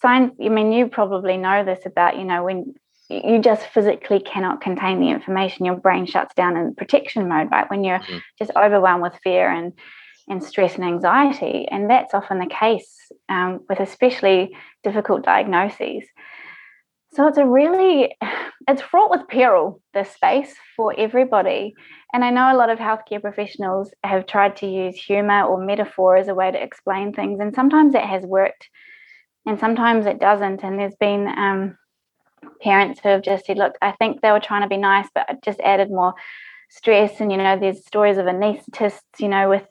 signs. 0.00 0.32
I 0.42 0.48
mean, 0.48 0.72
you 0.72 0.86
probably 0.86 1.36
know 1.36 1.64
this 1.64 1.84
about 1.84 2.16
you 2.16 2.24
know 2.24 2.44
when 2.44 2.74
you 3.08 3.40
just 3.40 3.66
physically 3.68 4.20
cannot 4.20 4.60
contain 4.60 5.00
the 5.00 5.08
information. 5.10 5.64
Your 5.66 5.76
brain 5.76 6.06
shuts 6.06 6.34
down 6.34 6.56
in 6.56 6.74
protection 6.74 7.28
mode, 7.28 7.50
right? 7.50 7.68
When 7.70 7.82
you're 7.82 7.98
mm-hmm. 7.98 8.18
just 8.38 8.52
overwhelmed 8.56 9.02
with 9.02 9.18
fear 9.22 9.50
and 9.50 9.72
and 10.28 10.44
stress 10.44 10.74
and 10.76 10.84
anxiety, 10.84 11.66
and 11.68 11.90
that's 11.90 12.14
often 12.14 12.38
the 12.38 12.46
case 12.46 13.10
um, 13.28 13.60
with 13.68 13.80
especially 13.80 14.54
difficult 14.84 15.24
diagnoses. 15.24 16.04
So 17.18 17.26
it's 17.26 17.36
a 17.36 17.44
really, 17.44 18.14
it's 18.68 18.80
fraught 18.80 19.10
with 19.10 19.26
peril, 19.26 19.82
this 19.92 20.08
space 20.08 20.54
for 20.76 20.94
everybody. 20.96 21.74
And 22.12 22.24
I 22.24 22.30
know 22.30 22.52
a 22.52 22.56
lot 22.56 22.70
of 22.70 22.78
healthcare 22.78 23.20
professionals 23.20 23.90
have 24.04 24.26
tried 24.26 24.54
to 24.58 24.68
use 24.68 24.94
humor 24.94 25.42
or 25.42 25.60
metaphor 25.60 26.16
as 26.16 26.28
a 26.28 26.34
way 26.36 26.52
to 26.52 26.62
explain 26.62 27.12
things. 27.12 27.40
And 27.40 27.52
sometimes 27.52 27.96
it 27.96 28.04
has 28.04 28.22
worked 28.22 28.68
and 29.44 29.58
sometimes 29.58 30.06
it 30.06 30.20
doesn't. 30.20 30.62
And 30.62 30.78
there's 30.78 30.94
been 30.94 31.26
um, 31.26 31.76
parents 32.62 33.00
who 33.02 33.08
have 33.08 33.22
just 33.22 33.46
said, 33.46 33.58
look, 33.58 33.74
I 33.82 33.90
think 33.98 34.20
they 34.20 34.30
were 34.30 34.38
trying 34.38 34.62
to 34.62 34.68
be 34.68 34.76
nice, 34.76 35.08
but 35.12 35.28
it 35.28 35.38
just 35.44 35.58
added 35.58 35.90
more 35.90 36.14
stress. 36.70 37.18
And, 37.18 37.32
you 37.32 37.38
know, 37.38 37.58
there's 37.58 37.84
stories 37.84 38.18
of 38.18 38.26
anaesthetists, 38.26 39.00
you 39.18 39.26
know, 39.26 39.48
with 39.48 39.66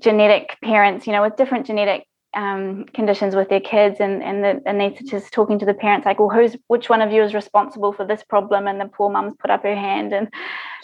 genetic 0.00 0.56
parents, 0.64 1.06
you 1.06 1.12
know, 1.12 1.22
with 1.22 1.36
different 1.36 1.66
genetic 1.66 2.08
um, 2.38 2.84
conditions 2.94 3.34
with 3.34 3.48
their 3.48 3.60
kids 3.60 3.96
and 3.98 4.22
and 4.22 4.44
the 4.44 4.62
anaesthetist 4.64 5.32
talking 5.32 5.58
to 5.58 5.66
the 5.66 5.74
parents 5.74 6.06
like 6.06 6.20
well 6.20 6.30
who's 6.30 6.56
which 6.68 6.88
one 6.88 7.02
of 7.02 7.10
you 7.10 7.20
is 7.24 7.34
responsible 7.34 7.92
for 7.92 8.06
this 8.06 8.22
problem? 8.22 8.68
And 8.68 8.80
the 8.80 8.86
poor 8.86 9.10
mum's 9.10 9.34
put 9.38 9.50
up 9.50 9.64
her 9.64 9.74
hand 9.74 10.12
and 10.12 10.32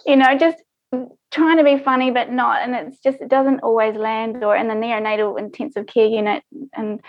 you 0.04 0.16
know 0.16 0.37
just 0.37 0.58
trying 1.30 1.58
to 1.58 1.64
be 1.64 1.78
funny 1.78 2.11
but 2.11 2.32
not. 2.32 2.61
And 2.62 2.75
it's 2.75 2.99
just 2.99 3.20
it 3.20 3.28
doesn't 3.28 3.61
always 3.61 3.94
land 3.94 4.42
or 4.42 4.56
in 4.56 4.66
the 4.66 4.75
neonatal 4.75 5.38
intensive 5.38 5.87
care 5.87 6.06
unit 6.06 6.42
and 6.73 7.00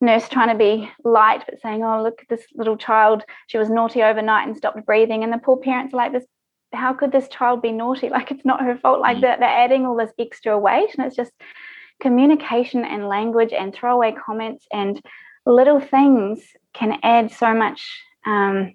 nurse 0.00 0.28
trying 0.28 0.48
to 0.48 0.56
be 0.56 0.90
light 1.04 1.44
but 1.46 1.60
saying 1.60 1.84
oh 1.84 2.02
look 2.02 2.24
this 2.28 2.42
little 2.56 2.76
child 2.76 3.22
she 3.46 3.56
was 3.56 3.70
naughty 3.70 4.02
overnight 4.02 4.48
and 4.48 4.56
stopped 4.56 4.84
breathing. 4.84 5.22
And 5.22 5.32
the 5.32 5.38
poor 5.38 5.56
parents 5.56 5.94
are 5.94 5.98
like 5.98 6.12
this 6.12 6.26
how 6.72 6.92
could 6.92 7.12
this 7.12 7.28
child 7.28 7.62
be 7.62 7.70
naughty? 7.70 8.08
Like 8.16 8.32
it's 8.32 8.44
not 8.44 8.62
her 8.62 8.76
fault. 8.76 9.00
Like 9.00 9.18
mm. 9.18 9.22
that 9.22 9.38
they're 9.38 9.48
adding 9.48 9.86
all 9.86 9.94
this 9.94 10.12
extra 10.18 10.58
weight 10.58 10.92
and 10.98 11.06
it's 11.06 11.14
just 11.14 11.32
communication 12.02 12.84
and 12.84 13.08
language 13.08 13.52
and 13.52 13.72
throwaway 13.72 14.12
comments 14.12 14.66
and 14.72 15.00
little 15.46 15.80
things 15.80 16.40
can 16.74 16.98
add 17.02 17.30
so 17.30 17.54
much 17.54 18.02
um, 18.26 18.74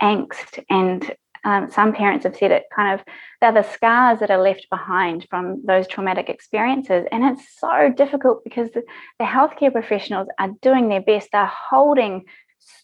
angst. 0.00 0.62
And 0.70 1.14
um, 1.44 1.70
some 1.70 1.92
parents 1.92 2.24
have 2.24 2.36
said 2.36 2.52
it 2.52 2.64
kind 2.74 2.98
of, 2.98 3.04
they're 3.40 3.52
the 3.52 3.68
scars 3.68 4.20
that 4.20 4.30
are 4.30 4.40
left 4.40 4.68
behind 4.70 5.26
from 5.28 5.60
those 5.66 5.88
traumatic 5.88 6.28
experiences. 6.28 7.04
And 7.10 7.24
it's 7.24 7.42
so 7.58 7.92
difficult 7.94 8.44
because 8.44 8.70
the, 8.70 8.82
the 9.18 9.24
healthcare 9.24 9.72
professionals 9.72 10.28
are 10.38 10.50
doing 10.62 10.88
their 10.88 11.02
best, 11.02 11.30
they're 11.32 11.46
holding 11.46 12.22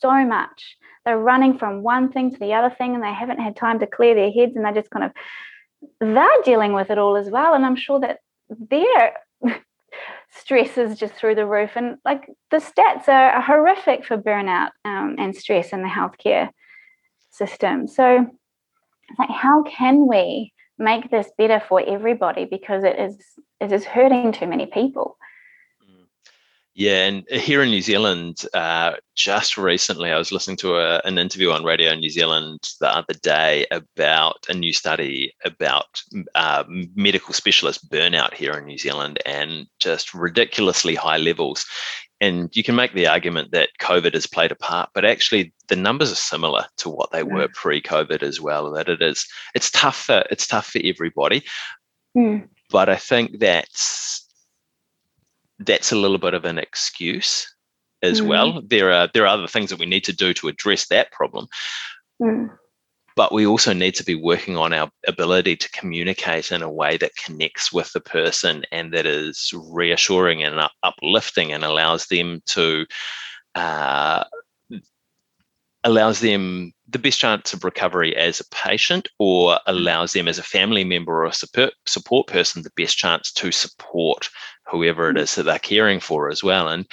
so 0.01 0.25
much. 0.25 0.77
They're 1.05 1.19
running 1.19 1.57
from 1.57 1.83
one 1.83 2.11
thing 2.11 2.33
to 2.33 2.39
the 2.39 2.55
other 2.55 2.75
thing 2.75 2.95
and 2.95 3.03
they 3.03 3.13
haven't 3.13 3.41
had 3.41 3.57
time 3.57 3.79
to 3.79 3.87
clear 3.87 4.15
their 4.15 4.33
heads 4.33 4.57
and 4.57 4.65
they're 4.65 4.75
just 4.75 4.91
kind 4.91 5.05
of 5.05 5.13
they're 6.01 6.43
dealing 6.45 6.73
with 6.73 6.91
it 6.91 6.99
all 6.99 7.17
as 7.17 7.31
well. 7.31 7.55
And 7.55 7.65
I'm 7.65 7.77
sure 7.77 8.01
that 8.01 8.19
they're 8.51 9.15
stress 10.31 10.77
is 10.79 10.99
just 10.99 11.15
through 11.15 11.35
the 11.35 11.47
roof. 11.47 11.71
And 11.77 11.97
like 12.05 12.29
the 12.51 12.59
stats 12.59 13.09
are 13.09 13.41
horrific 13.41 14.05
for 14.05 14.17
burnout 14.17 14.71
um, 14.85 15.17
and 15.19 15.35
stress 15.35 15.73
in 15.73 15.83
the 15.83 15.89
healthcare 15.89 16.51
system. 17.31 17.87
So, 17.89 18.27
like, 19.19 19.31
how 19.31 19.63
can 19.63 20.07
we 20.07 20.53
make 20.79 21.11
this 21.11 21.31
better 21.39 21.63
for 21.69 21.83
everybody? 21.87 22.45
Because 22.45 22.85
it 22.85 22.99
is 22.99 23.17
it 23.61 23.73
is 23.73 23.85
hurting 23.85 24.33
too 24.33 24.47
many 24.47 24.67
people. 24.67 25.17
Yeah, 26.79 27.07
and 27.07 27.29
here 27.29 27.61
in 27.65 27.71
New 27.71 27.83
Zealand, 27.83 28.45
uh, 28.55 28.93
just 29.17 29.59
recently, 29.59 30.13
I 30.13 30.17
was 30.17 30.31
listening 30.31 30.59
to 30.59 30.77
a, 30.77 31.01
an 31.05 31.19
interview 31.19 31.51
on 31.51 31.65
Radio 31.65 31.93
New 31.93 32.09
Zealand 32.09 32.61
the 32.81 32.89
other 32.89 33.15
day 33.15 33.67
about 33.73 34.47
a 34.49 34.55
new 34.55 34.73
study 34.73 35.35
about 35.45 35.87
uh, 36.37 36.63
medical 36.95 37.35
specialist 37.35 37.91
burnout 37.91 38.33
here 38.33 38.53
in 38.53 38.67
New 38.67 38.79
Zealand 38.79 39.19
and 39.27 39.67
just 39.81 40.15
ridiculously 40.15 40.95
high 40.95 41.17
levels. 41.17 41.67
And 42.21 42.49
you 42.55 42.63
can 42.63 42.77
make 42.77 42.93
the 42.95 43.09
argument 43.09 43.51
that 43.51 43.71
COVID 43.81 44.15
has 44.15 44.29
played 44.29 44.53
a 44.53 44.55
part, 44.55 44.91
but 44.95 45.05
actually 45.05 45.53
the 45.67 45.75
numbers 45.75 46.13
are 46.13 46.15
similar 46.15 46.67
to 46.77 46.89
what 46.89 47.11
they 47.11 47.25
were 47.25 47.49
pre-COVID 47.55 48.23
as 48.23 48.41
well. 48.41 48.71
That 48.71 48.89
it 48.89 49.03
is, 49.03 49.27
it's 49.53 49.73
tough 49.73 49.97
for 49.97 50.23
it's 50.31 50.47
tough 50.47 50.69
for 50.69 50.81
everybody. 50.85 51.43
Mm. 52.17 52.47
But 52.71 52.89
I 52.89 52.97
think 52.97 53.41
that's 53.41 54.28
that's 55.61 55.93
a 55.93 55.97
little 55.97 56.19
bit 56.19 56.35
of 56.35 56.45
an 56.45 56.59
excuse 56.59 57.53
as 58.03 58.21
mm. 58.21 58.27
well. 58.27 58.63
There 58.63 58.93
are 58.93 59.09
there 59.13 59.25
are 59.25 59.35
other 59.35 59.49
things 59.49 59.71
that 59.71 59.79
we 59.79 59.87
need 59.87 60.05
to 60.05 60.13
do 60.13 60.33
to 60.35 60.49
address 60.49 60.89
that 60.89 61.13
problem. 61.13 61.47
Mm. 62.21 62.51
But 63.17 63.33
we 63.33 63.47
also 63.47 63.73
need 63.73 63.97
to 63.97 64.05
be 64.05 64.15
working 64.15 64.57
on 64.57 64.73
our 64.73 64.89
ability 65.09 65.57
to 65.57 65.71
communicate 65.73 66.53
in 66.53 66.63
a 66.63 66.71
way 66.71 66.97
that 66.99 67.17
connects 67.17 67.73
with 67.73 67.93
the 67.93 68.01
person 68.01 68.63
and 68.71 68.93
that 68.93 69.07
is 69.07 69.53
reassuring 69.73 70.45
and 70.45 70.61
uplifting 70.85 71.53
and 71.53 71.65
allows 71.65 72.07
them 72.07 72.41
to 72.47 72.87
uh, 73.57 74.23
allows 75.83 76.21
them 76.21 76.73
the 76.91 76.99
best 76.99 77.19
chance 77.19 77.53
of 77.53 77.65
recovery 77.65 78.17
as 78.17 78.41
a 78.41 78.49
patient 78.55 79.09
or 79.19 79.59
allows 79.67 80.13
them 80.13 80.27
as 80.27 80.39
a 80.39 80.43
family 80.43 80.85
member 80.85 81.13
or 81.13 81.27
a 81.27 81.33
support, 81.33 81.75
support 81.87 82.27
person 82.27 82.63
the 82.63 82.71
best 82.77 82.97
chance 82.97 83.31
to 83.33 83.53
support 83.53 84.31
whoever 84.67 85.11
it 85.11 85.19
is 85.19 85.35
that 85.35 85.45
they're 85.45 85.59
caring 85.59 86.01
for 86.01 86.31
as 86.31 86.43
well 86.43 86.69
and 86.69 86.87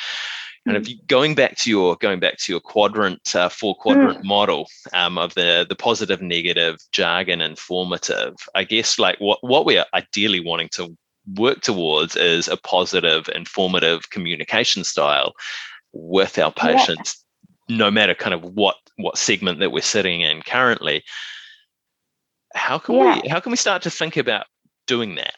and 0.67 0.77
if 0.77 0.83
mm. 0.83 0.89
you 0.89 0.95
going 1.07 1.35
back 1.35 1.55
to 1.57 1.69
your 1.69 1.95
going 1.97 2.19
back 2.19 2.37
to 2.37 2.51
your 2.51 2.59
quadrant 2.59 3.35
uh, 3.35 3.49
four 3.49 3.75
quadrant 3.75 4.19
mm. 4.19 4.25
model 4.25 4.67
um, 4.93 5.17
of 5.17 5.33
the 5.35 5.65
the 5.69 5.75
positive 5.75 6.21
negative 6.21 6.77
jargon 6.91 7.41
informative 7.41 8.33
i 8.55 8.63
guess 8.63 8.99
like 8.99 9.19
what 9.19 9.39
what 9.41 9.65
we're 9.65 9.85
ideally 9.93 10.39
wanting 10.39 10.69
to 10.69 10.95
work 11.35 11.61
towards 11.61 12.15
is 12.15 12.47
a 12.47 12.57
positive 12.57 13.29
informative 13.33 14.09
communication 14.09 14.83
style 14.83 15.33
with 15.93 16.37
our 16.37 16.51
patients 16.51 17.23
yeah. 17.67 17.77
no 17.77 17.91
matter 17.91 18.13
kind 18.13 18.33
of 18.33 18.43
what 18.43 18.75
what 18.97 19.17
segment 19.17 19.59
that 19.59 19.71
we're 19.71 19.81
sitting 19.81 20.21
in 20.21 20.41
currently 20.41 21.03
how 22.53 22.77
can 22.77 22.95
yeah. 22.95 23.19
we 23.21 23.29
how 23.29 23.39
can 23.39 23.51
we 23.51 23.57
start 23.57 23.81
to 23.81 23.89
think 23.89 24.17
about 24.17 24.45
doing 24.87 25.15
that 25.15 25.35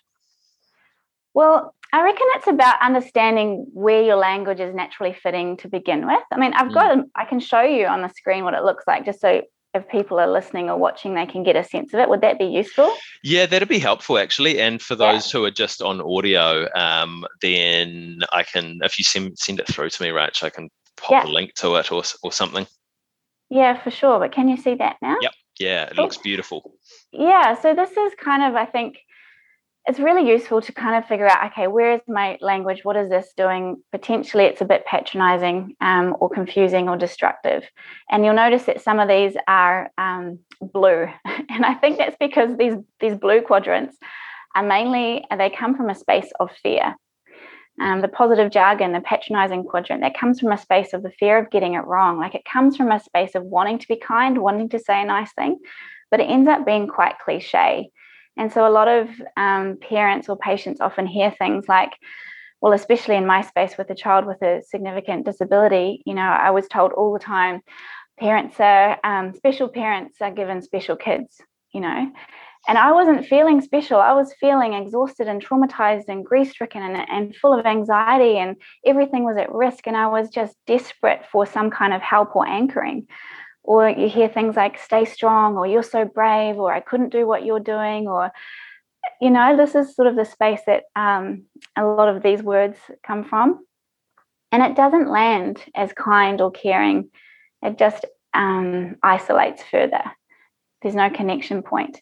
well 1.34 1.74
I 1.94 2.04
reckon 2.04 2.28
it's 2.36 2.48
about 2.48 2.82
understanding 2.82 3.66
where 3.74 4.02
your 4.02 4.18
language 4.18 4.60
is 4.60 4.76
naturally 4.76 5.14
fitting 5.14 5.56
to 5.58 5.70
begin 5.70 6.06
with. 6.06 6.22
I 6.32 6.38
mean, 6.38 6.54
I've 6.54 6.74
got, 6.74 6.98
mm. 6.98 7.04
I 7.16 7.24
can 7.24 7.40
show 7.40 7.62
you 7.62 7.86
on 7.86 8.02
the 8.02 8.10
screen 8.10 8.44
what 8.44 8.54
it 8.54 8.64
looks 8.64 8.84
like 8.86 9.06
just 9.06 9.22
so 9.22 9.42
if 9.74 9.88
people 9.88 10.20
are 10.20 10.28
listening 10.28 10.70
or 10.70 10.78
watching, 10.78 11.14
they 11.14 11.26
can 11.26 11.44
get 11.44 11.56
a 11.56 11.64
sense 11.64 11.94
of 11.94 12.00
it. 12.00 12.10
Would 12.10 12.22
that 12.22 12.40
be 12.40 12.46
useful? 12.46 12.94
Yeah, 13.24 13.46
that'd 13.46 13.70
be 13.70 13.80
helpful 13.80 14.18
actually. 14.18 14.60
And 14.60 14.82
for 14.82 14.96
those 14.96 15.32
yeah. 15.34 15.40
who 15.40 15.46
are 15.46 15.52
just 15.52 15.82
on 15.82 16.02
audio, 16.02 16.68
um, 16.76 17.26
then 17.42 18.20
I 18.34 18.44
can, 18.44 18.80
if 18.82 18.98
you 18.98 19.04
send, 19.04 19.38
send 19.38 19.60
it 19.60 19.68
through 19.68 19.90
to 19.92 20.04
me, 20.04 20.10
Rach, 20.10 20.44
I 20.44 20.50
can 20.50 20.70
pop 20.98 21.12
yeah. 21.12 21.26
a 21.26 21.30
link 21.30 21.54
to 21.56 21.76
it 21.76 21.92
or, 21.92 22.04
or 22.24 22.32
something. 22.32 22.66
Yeah, 23.50 23.82
for 23.82 23.92
sure. 23.92 24.20
But 24.20 24.32
can 24.32 24.48
you 24.48 24.58
see 24.58 24.76
that 24.76 24.98
now? 25.02 25.18
Yep. 25.22 25.32
Yeah, 25.60 25.84
it 25.86 25.98
looks 25.98 26.18
beautiful. 26.18 26.74
Yeah. 27.12 27.60
So 27.60 27.74
this 27.74 27.92
is 27.92 28.14
kind 28.20 28.44
of, 28.44 28.56
I 28.56 28.66
think, 28.66 29.00
it's 29.88 30.00
really 30.00 30.30
useful 30.30 30.62
to 30.62 30.74
kind 30.74 31.02
of 31.02 31.08
figure 31.08 31.28
out 31.28 31.52
okay 31.52 31.68
where 31.68 31.94
is 31.94 32.02
my 32.08 32.38
language 32.42 32.84
what 32.84 32.98
is 32.98 33.10
this 33.10 33.32
doing 33.38 33.82
potentially 33.92 34.44
it's 34.44 34.62
a 34.62 34.66
bit 34.66 34.86
patronizing 34.86 35.76
um, 35.80 36.16
or 36.20 36.30
confusing 36.30 36.90
or 36.90 36.98
destructive 36.98 37.64
and 38.12 38.26
you'll 38.26 38.34
notice 38.34 38.66
that 38.66 38.82
some 38.82 39.00
of 39.00 39.08
these 39.08 39.36
are 39.48 39.90
um, 39.98 40.40
blue 40.62 41.08
and 41.26 41.66
i 41.66 41.74
think 41.74 41.98
that's 41.98 42.18
because 42.20 42.58
these 42.58 42.76
these 43.00 43.16
blue 43.16 43.42
quadrants 43.42 43.96
are 44.56 44.64
mainly 44.64 45.24
they 45.38 45.50
come 45.50 45.76
from 45.76 45.90
a 45.90 45.96
space 45.96 46.32
of 46.40 46.52
fear 46.62 46.96
um, 47.82 48.02
the 48.02 48.08
positive 48.08 48.52
jargon 48.52 48.92
the 48.94 49.02
patronizing 49.02 49.64
quadrant 49.64 50.02
that 50.02 50.18
comes 50.18 50.40
from 50.40 50.52
a 50.52 50.58
space 50.58 50.94
of 50.94 51.04
the 51.04 51.12
fear 51.12 51.38
of 51.38 51.52
getting 51.52 51.74
it 51.76 51.86
wrong 51.86 52.18
like 52.18 52.36
it 52.36 52.46
comes 52.46 52.76
from 52.76 52.92
a 52.92 53.00
space 53.00 53.36
of 53.36 53.44
wanting 53.44 53.78
to 53.80 53.88
be 53.88 53.98
kind 53.98 54.40
wanting 54.40 54.70
to 54.70 54.80
say 54.80 55.02
a 55.02 55.06
nice 55.06 55.32
thing 55.34 55.58
but 56.12 56.20
it 56.20 56.26
ends 56.26 56.48
up 56.48 56.66
being 56.66 56.88
quite 56.88 57.20
cliche 57.20 57.90
And 58.38 58.52
so 58.52 58.68
a 58.68 58.72
lot 58.72 58.88
of 58.88 59.10
um, 59.36 59.78
parents 59.82 60.30
or 60.30 60.38
patients 60.38 60.80
often 60.80 61.08
hear 61.08 61.32
things 61.32 61.66
like, 61.68 61.92
well, 62.62 62.74
especially 62.74 63.16
in 63.16 63.26
my 63.26 63.42
space 63.42 63.78
with 63.78 63.90
a 63.90 63.96
child 63.96 64.26
with 64.26 64.42
a 64.42 64.62
significant 64.64 65.26
disability, 65.26 66.02
you 66.06 66.14
know, 66.14 66.22
I 66.22 66.52
was 66.52 66.68
told 66.68 66.92
all 66.94 67.14
the 67.14 67.20
time, 67.20 67.62
parents 68.20 68.60
are 68.60 69.00
um, 69.04 69.34
special 69.36 69.70
parents 69.70 70.18
are 70.22 70.32
given 70.32 70.62
special 70.62 70.96
kids, 70.96 71.42
you 71.74 71.82
know. 71.82 72.12
And 72.68 72.78
I 72.78 72.92
wasn't 72.92 73.26
feeling 73.26 73.62
special. 73.62 74.00
I 74.00 74.14
was 74.14 74.34
feeling 74.40 74.74
exhausted 74.74 75.28
and 75.28 75.44
traumatized 75.44 76.10
and 76.10 76.26
grief 76.26 76.52
stricken 76.52 76.82
and, 76.82 77.10
and 77.10 77.36
full 77.36 77.58
of 77.58 77.66
anxiety, 77.66 78.38
and 78.38 78.58
everything 78.86 79.24
was 79.24 79.38
at 79.38 79.52
risk. 79.52 79.88
And 79.88 79.96
I 79.96 80.08
was 80.08 80.30
just 80.30 80.56
desperate 80.66 81.26
for 81.32 81.46
some 81.46 81.70
kind 81.70 81.94
of 81.94 82.02
help 82.02 82.36
or 82.36 82.48
anchoring. 82.48 83.08
Or 83.64 83.90
you 83.90 84.10
hear 84.10 84.30
things 84.30 84.56
like, 84.56 84.78
stay 84.78 85.06
strong, 85.06 85.58
or 85.58 85.68
you're 85.68 85.84
so 85.84 86.06
brave, 86.06 86.58
or 86.58 86.74
I 86.74 86.80
couldn't 86.80 87.10
do 87.10 87.28
what 87.28 87.46
you're 87.46 87.60
doing, 87.60 88.08
or 88.08 88.32
you 89.22 89.30
know, 89.30 89.56
this 89.56 89.76
is 89.76 89.96
sort 89.96 90.08
of 90.08 90.16
the 90.16 90.26
space 90.26 90.62
that 90.68 90.84
um, 90.96 91.44
a 91.76 91.86
lot 91.86 92.14
of 92.14 92.24
these 92.24 92.44
words 92.44 92.78
come 93.06 93.24
from. 93.24 93.66
And 94.52 94.64
it 94.64 94.76
doesn't 94.76 95.10
land 95.10 95.64
as 95.76 95.92
kind 95.94 96.40
or 96.42 96.52
caring, 96.52 97.10
it 97.62 97.78
just 97.78 98.06
um, 98.34 98.96
isolates 99.04 99.64
further. 99.64 100.04
There's 100.82 100.96
no 100.96 101.10
connection 101.10 101.64
point. 101.64 102.02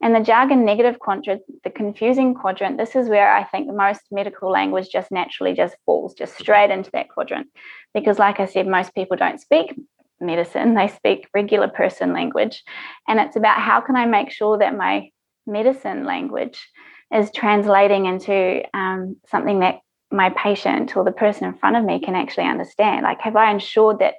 And 0.00 0.14
the 0.14 0.20
jargon 0.20 0.64
negative 0.64 1.00
quadrant, 1.00 1.42
the 1.64 1.70
confusing 1.70 2.34
quadrant, 2.34 2.78
this 2.78 2.94
is 2.94 3.08
where 3.08 3.32
I 3.32 3.42
think 3.44 3.72
most 3.72 4.02
medical 4.12 4.50
language 4.50 4.88
just 4.90 5.10
naturally 5.10 5.54
just 5.54 5.76
falls 5.84 6.14
just 6.14 6.38
straight 6.38 6.70
into 6.70 6.90
that 6.92 7.08
quadrant. 7.08 7.48
Because, 7.94 8.18
like 8.18 8.38
I 8.38 8.46
said, 8.46 8.66
most 8.66 8.94
people 8.94 9.16
don't 9.16 9.40
speak 9.40 9.74
medicine, 10.20 10.74
they 10.74 10.88
speak 10.88 11.28
regular 11.34 11.68
person 11.68 12.12
language. 12.12 12.62
And 13.08 13.18
it's 13.18 13.36
about 13.36 13.60
how 13.60 13.80
can 13.80 13.96
I 13.96 14.06
make 14.06 14.30
sure 14.30 14.58
that 14.58 14.76
my 14.76 15.10
medicine 15.46 16.04
language 16.04 16.68
is 17.12 17.30
translating 17.34 18.06
into 18.06 18.62
um, 18.74 19.16
something 19.28 19.60
that 19.60 19.80
my 20.10 20.30
patient 20.30 20.96
or 20.96 21.04
the 21.04 21.12
person 21.12 21.46
in 21.46 21.54
front 21.54 21.76
of 21.76 21.84
me 21.84 22.00
can 22.00 22.14
actually 22.14 22.46
understand. 22.46 23.02
Like, 23.02 23.20
have 23.20 23.36
I 23.36 23.50
ensured 23.50 23.98
that 23.98 24.14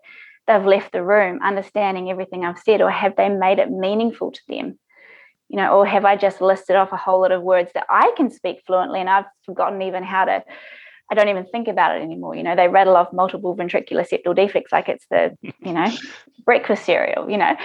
they've 0.47 0.65
left 0.65 0.91
the 0.91 1.03
room 1.03 1.39
understanding 1.41 2.09
everything 2.09 2.43
I've 2.43 2.59
said, 2.59 2.81
or 2.81 2.91
have 2.91 3.15
they 3.15 3.29
made 3.29 3.59
it 3.59 3.71
meaningful 3.71 4.31
to 4.31 4.41
them? 4.47 4.79
You 5.49 5.57
know, 5.57 5.75
or 5.75 5.85
have 5.85 6.05
I 6.05 6.15
just 6.15 6.41
listed 6.41 6.75
off 6.75 6.91
a 6.91 6.97
whole 6.97 7.21
lot 7.21 7.31
of 7.31 7.41
words 7.41 7.71
that 7.73 7.87
I 7.89 8.13
can 8.15 8.29
speak 8.29 8.61
fluently 8.65 8.99
and 8.99 9.09
I've 9.09 9.25
forgotten 9.45 9.81
even 9.81 10.03
how 10.03 10.25
to 10.25 10.43
I 11.11 11.15
don't 11.15 11.29
even 11.29 11.45
think 11.45 11.67
about 11.67 11.97
it 11.97 12.03
anymore. 12.03 12.35
You 12.35 12.43
know, 12.43 12.55
they 12.55 12.67
rattle 12.67 12.95
off 12.95 13.11
multiple 13.11 13.55
ventricular 13.55 14.07
septal 14.07 14.35
defects 14.35 14.71
like 14.71 14.87
it's 14.89 15.07
the, 15.09 15.35
you 15.41 15.73
know, 15.73 15.87
breakfast 16.45 16.85
cereal, 16.85 17.29
you 17.29 17.37
know. 17.37 17.55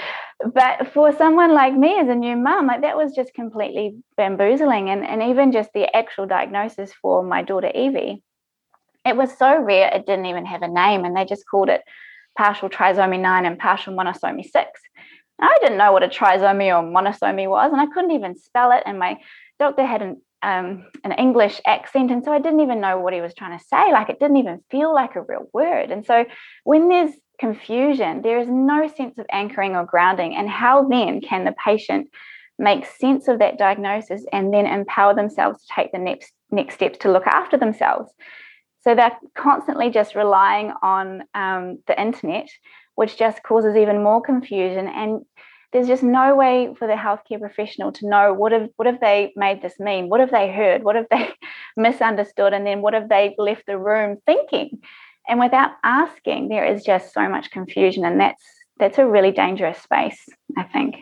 But 0.54 0.92
for 0.94 1.12
someone 1.12 1.52
like 1.52 1.74
me 1.74 1.98
as 1.98 2.08
a 2.08 2.14
new 2.14 2.36
mum, 2.36 2.68
like 2.68 2.80
that 2.80 2.96
was 2.96 3.14
just 3.14 3.34
completely 3.34 3.96
bamboozling. 4.16 4.88
And, 4.88 5.04
and 5.06 5.22
even 5.22 5.52
just 5.52 5.70
the 5.74 5.94
actual 5.94 6.26
diagnosis 6.26 6.92
for 7.02 7.22
my 7.22 7.42
daughter 7.42 7.70
Evie, 7.74 8.22
it 9.04 9.16
was 9.16 9.36
so 9.36 9.60
rare 9.60 9.94
it 9.94 10.06
didn't 10.06 10.26
even 10.26 10.46
have 10.46 10.62
a 10.62 10.68
name. 10.68 11.04
And 11.04 11.14
they 11.14 11.26
just 11.26 11.44
called 11.46 11.68
it 11.68 11.82
partial 12.38 12.70
trisomy 12.70 13.20
9 13.20 13.44
and 13.44 13.58
partial 13.58 13.94
monosomy 13.94 14.42
6. 14.42 14.80
I 15.40 15.56
didn't 15.60 15.78
know 15.78 15.92
what 15.92 16.02
a 16.02 16.08
trisomy 16.08 16.68
or 16.68 16.82
monosomy 16.82 17.48
was, 17.48 17.72
and 17.72 17.80
I 17.80 17.86
couldn't 17.86 18.12
even 18.12 18.36
spell 18.36 18.72
it. 18.72 18.82
And 18.86 18.98
my 18.98 19.18
doctor 19.58 19.84
hadn't 19.84 20.18
um, 20.44 20.86
an 21.02 21.12
English 21.12 21.60
accent. 21.66 22.10
And 22.10 22.22
so 22.22 22.32
I 22.32 22.38
didn't 22.38 22.60
even 22.60 22.80
know 22.80 23.00
what 23.00 23.14
he 23.14 23.20
was 23.20 23.34
trying 23.34 23.58
to 23.58 23.64
say. 23.64 23.90
Like 23.92 24.10
it 24.10 24.20
didn't 24.20 24.36
even 24.36 24.60
feel 24.70 24.94
like 24.94 25.16
a 25.16 25.22
real 25.22 25.48
word. 25.52 25.90
And 25.90 26.04
so 26.04 26.26
when 26.64 26.88
there's 26.88 27.12
confusion, 27.40 28.22
there 28.22 28.38
is 28.38 28.48
no 28.48 28.86
sense 28.88 29.18
of 29.18 29.26
anchoring 29.32 29.74
or 29.74 29.86
grounding. 29.86 30.36
And 30.36 30.48
how 30.48 30.86
then 30.86 31.20
can 31.20 31.44
the 31.44 31.54
patient 31.64 32.10
make 32.58 32.84
sense 32.84 33.26
of 33.26 33.38
that 33.40 33.58
diagnosis 33.58 34.24
and 34.32 34.52
then 34.52 34.66
empower 34.66 35.14
themselves 35.14 35.60
to 35.60 35.74
take 35.74 35.90
the 35.92 35.98
next 35.98 36.32
next 36.50 36.74
steps 36.74 36.98
to 36.98 37.10
look 37.10 37.26
after 37.26 37.56
themselves? 37.56 38.12
So 38.82 38.94
they're 38.94 39.16
constantly 39.34 39.88
just 39.88 40.14
relying 40.14 40.72
on 40.82 41.22
um, 41.32 41.78
the 41.86 41.98
internet, 41.98 42.48
which 42.94 43.16
just 43.16 43.42
causes 43.42 43.76
even 43.76 44.02
more 44.02 44.22
confusion. 44.22 44.88
And 44.88 45.24
there's 45.72 45.88
just 45.88 46.02
no 46.02 46.36
way 46.36 46.74
for 46.78 46.86
the 46.86 46.94
healthcare 46.94 47.40
professional 47.40 47.90
to 47.92 48.08
know 48.08 48.32
what 48.32 48.52
have 48.52 48.68
what 48.76 48.86
have 48.86 49.00
they 49.00 49.32
made 49.36 49.60
this 49.60 49.80
mean? 49.80 50.08
What 50.08 50.20
have 50.20 50.30
they 50.30 50.52
heard? 50.52 50.84
What 50.84 50.96
have 50.96 51.06
they 51.10 51.34
misunderstood? 51.76 52.52
And 52.52 52.66
then 52.66 52.80
what 52.80 52.94
have 52.94 53.08
they 53.08 53.34
left 53.38 53.66
the 53.66 53.78
room 53.78 54.18
thinking? 54.24 54.80
And 55.28 55.40
without 55.40 55.72
asking 55.82 56.48
there 56.48 56.64
is 56.64 56.84
just 56.84 57.12
so 57.12 57.28
much 57.28 57.50
confusion 57.50 58.04
and 58.04 58.20
that's 58.20 58.42
that's 58.78 58.98
a 58.98 59.06
really 59.06 59.30
dangerous 59.30 59.78
space 59.78 60.28
i 60.56 60.62
think. 60.62 60.96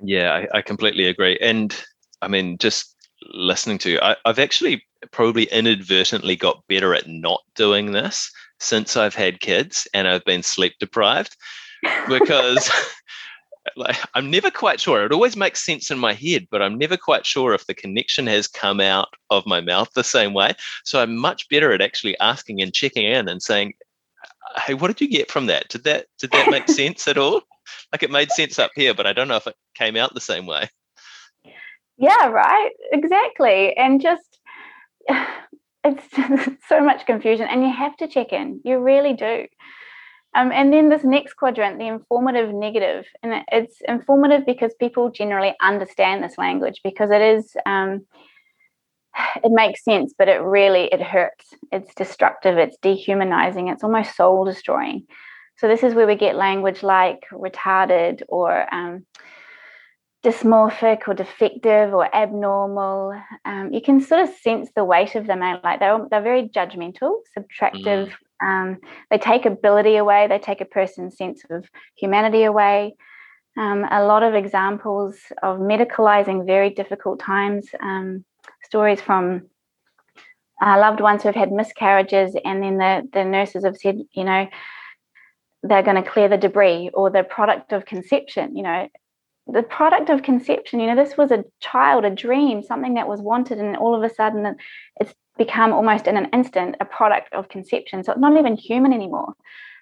Yeah 0.00 0.32
i, 0.32 0.58
I 0.58 0.62
completely 0.62 1.06
agree. 1.06 1.38
And 1.40 1.74
i 2.22 2.28
mean 2.28 2.58
just 2.58 2.96
listening 3.32 3.78
to 3.78 3.90
you 3.90 3.98
I, 4.00 4.16
i've 4.24 4.38
actually 4.38 4.82
probably 5.10 5.44
inadvertently 5.44 6.36
got 6.36 6.66
better 6.68 6.94
at 6.94 7.06
not 7.06 7.42
doing 7.54 7.92
this 7.92 8.32
since 8.60 8.96
i've 8.96 9.14
had 9.14 9.40
kids 9.40 9.88
and 9.94 10.06
i've 10.06 10.24
been 10.24 10.42
sleep 10.42 10.74
deprived 10.78 11.36
because 12.08 12.70
like 13.76 13.96
I'm 14.14 14.30
never 14.30 14.50
quite 14.50 14.80
sure. 14.80 15.04
It 15.04 15.12
always 15.12 15.36
makes 15.36 15.64
sense 15.64 15.90
in 15.90 15.98
my 15.98 16.12
head, 16.12 16.46
but 16.50 16.62
I'm 16.62 16.78
never 16.78 16.96
quite 16.96 17.26
sure 17.26 17.54
if 17.54 17.66
the 17.66 17.74
connection 17.74 18.26
has 18.26 18.46
come 18.46 18.80
out 18.80 19.08
of 19.30 19.46
my 19.46 19.60
mouth 19.60 19.90
the 19.94 20.04
same 20.04 20.32
way. 20.32 20.54
So 20.84 21.00
I'm 21.00 21.16
much 21.16 21.48
better 21.48 21.72
at 21.72 21.82
actually 21.82 22.18
asking 22.20 22.60
and 22.62 22.72
checking 22.72 23.04
in 23.04 23.28
and 23.28 23.42
saying, 23.42 23.74
"Hey, 24.56 24.74
what 24.74 24.88
did 24.88 25.00
you 25.00 25.08
get 25.08 25.30
from 25.30 25.46
that? 25.46 25.68
Did 25.68 25.84
that 25.84 26.06
did 26.18 26.30
that 26.32 26.50
make 26.50 26.68
sense 26.70 27.06
at 27.08 27.18
all? 27.18 27.42
Like 27.92 28.02
it 28.02 28.10
made 28.10 28.30
sense 28.30 28.58
up 28.58 28.72
here, 28.74 28.94
but 28.94 29.06
I 29.06 29.12
don't 29.12 29.28
know 29.28 29.36
if 29.36 29.46
it 29.46 29.56
came 29.74 29.96
out 29.96 30.14
the 30.14 30.20
same 30.20 30.46
way." 30.46 30.68
Yeah, 31.96 32.28
right. 32.28 32.70
Exactly. 32.92 33.76
And 33.76 34.00
just 34.00 34.40
it's 35.84 36.58
so 36.68 36.80
much 36.80 37.06
confusion 37.06 37.46
and 37.48 37.62
you 37.62 37.72
have 37.72 37.96
to 37.98 38.08
check 38.08 38.32
in. 38.32 38.60
You 38.64 38.78
really 38.78 39.14
do. 39.14 39.46
Um, 40.34 40.52
and 40.52 40.72
then 40.72 40.88
this 40.88 41.02
next 41.02 41.34
quadrant, 41.34 41.78
the 41.78 41.88
informative 41.88 42.54
negative, 42.54 43.04
and 43.22 43.44
it's 43.50 43.78
informative 43.88 44.46
because 44.46 44.72
people 44.78 45.10
generally 45.10 45.54
understand 45.60 46.22
this 46.22 46.38
language 46.38 46.80
because 46.84 47.10
it 47.10 47.20
is, 47.20 47.56
um, 47.66 48.06
it 49.42 49.50
makes 49.50 49.82
sense, 49.84 50.14
but 50.16 50.28
it 50.28 50.40
really 50.40 50.84
it 50.84 51.02
hurts. 51.02 51.54
It's 51.72 51.94
destructive. 51.94 52.58
It's 52.58 52.76
dehumanizing. 52.80 53.68
It's 53.68 53.82
almost 53.82 54.16
soul 54.16 54.44
destroying. 54.44 55.06
So 55.56 55.66
this 55.66 55.82
is 55.82 55.94
where 55.94 56.06
we 56.06 56.14
get 56.14 56.36
language 56.36 56.82
like 56.82 57.26
retarded 57.32 58.22
or 58.28 58.72
um, 58.72 59.04
dysmorphic 60.24 61.08
or 61.08 61.14
defective 61.14 61.94
or 61.94 62.14
abnormal. 62.14 63.20
Um, 63.44 63.72
you 63.72 63.80
can 63.80 64.00
sort 64.00 64.20
of 64.20 64.28
sense 64.36 64.70
the 64.74 64.84
weight 64.84 65.14
of 65.14 65.26
them. 65.26 65.40
Like 65.40 65.80
they're 65.80 66.06
they're 66.10 66.22
very 66.22 66.48
judgmental, 66.48 67.20
subtractive. 67.36 68.08
Mm 68.08 68.12
um, 68.42 68.78
they 69.10 69.18
take 69.18 69.44
ability 69.44 69.96
away, 69.96 70.26
they 70.26 70.38
take 70.38 70.60
a 70.60 70.64
person's 70.64 71.16
sense 71.16 71.42
of 71.50 71.68
humanity 71.96 72.44
away. 72.44 72.96
Um, 73.58 73.84
a 73.90 74.04
lot 74.04 74.22
of 74.22 74.34
examples 74.34 75.16
of 75.42 75.58
medicalizing 75.58 76.46
very 76.46 76.70
difficult 76.70 77.20
times, 77.20 77.68
um, 77.82 78.24
stories 78.62 79.00
from 79.00 79.42
uh, 80.62 80.78
loved 80.78 81.00
ones 81.00 81.22
who 81.22 81.28
have 81.28 81.34
had 81.34 81.52
miscarriages, 81.52 82.36
and 82.44 82.62
then 82.62 82.78
the, 82.78 83.08
the 83.12 83.24
nurses 83.24 83.64
have 83.64 83.76
said, 83.76 83.98
you 84.12 84.24
know, 84.24 84.46
they're 85.62 85.82
going 85.82 86.02
to 86.02 86.08
clear 86.08 86.28
the 86.28 86.38
debris 86.38 86.90
or 86.94 87.10
the 87.10 87.22
product 87.22 87.72
of 87.72 87.84
conception, 87.84 88.56
you 88.56 88.62
know, 88.62 88.88
the 89.46 89.62
product 89.62 90.10
of 90.10 90.22
conception, 90.22 90.80
you 90.80 90.86
know, 90.86 90.96
this 90.96 91.16
was 91.16 91.30
a 91.30 91.44
child, 91.60 92.04
a 92.04 92.10
dream, 92.10 92.62
something 92.62 92.94
that 92.94 93.08
was 93.08 93.20
wanted, 93.20 93.58
and 93.58 93.76
all 93.76 93.94
of 93.94 94.02
a 94.02 94.14
sudden 94.14 94.56
it's 95.00 95.14
become 95.38 95.72
almost 95.72 96.06
in 96.06 96.16
an 96.16 96.28
instant 96.32 96.76
a 96.80 96.84
product 96.84 97.32
of 97.32 97.48
conception. 97.48 98.04
So 98.04 98.12
it's 98.12 98.20
not 98.20 98.38
even 98.38 98.56
human 98.56 98.92
anymore. 98.92 99.34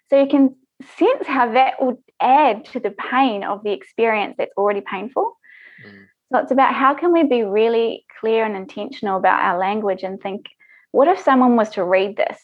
So 0.09 0.21
you 0.21 0.29
can 0.29 0.55
sense 0.97 1.27
how 1.27 1.53
that 1.53 1.83
would 1.83 1.99
add 2.21 2.65
to 2.67 2.81
the 2.81 2.93
pain 2.93 3.45
of 3.45 3.63
the 3.65 3.73
experience 3.73 4.37
that's 4.39 4.53
already 4.57 4.81
painful. 4.81 5.37
Mm. 5.85 6.07
So 6.33 6.39
it's 6.39 6.53
about 6.53 6.75
how 6.75 6.95
can 6.95 7.13
we 7.13 7.25
be 7.25 7.43
really 7.43 8.05
clear 8.21 8.45
and 8.45 8.57
intentional 8.57 9.19
about 9.19 9.41
our 9.41 9.59
language 9.59 10.03
and 10.03 10.21
think, 10.21 10.47
what 10.93 11.09
if 11.09 11.19
someone 11.19 11.57
was 11.57 11.71
to 11.71 11.85
read 11.85 12.17
this 12.17 12.39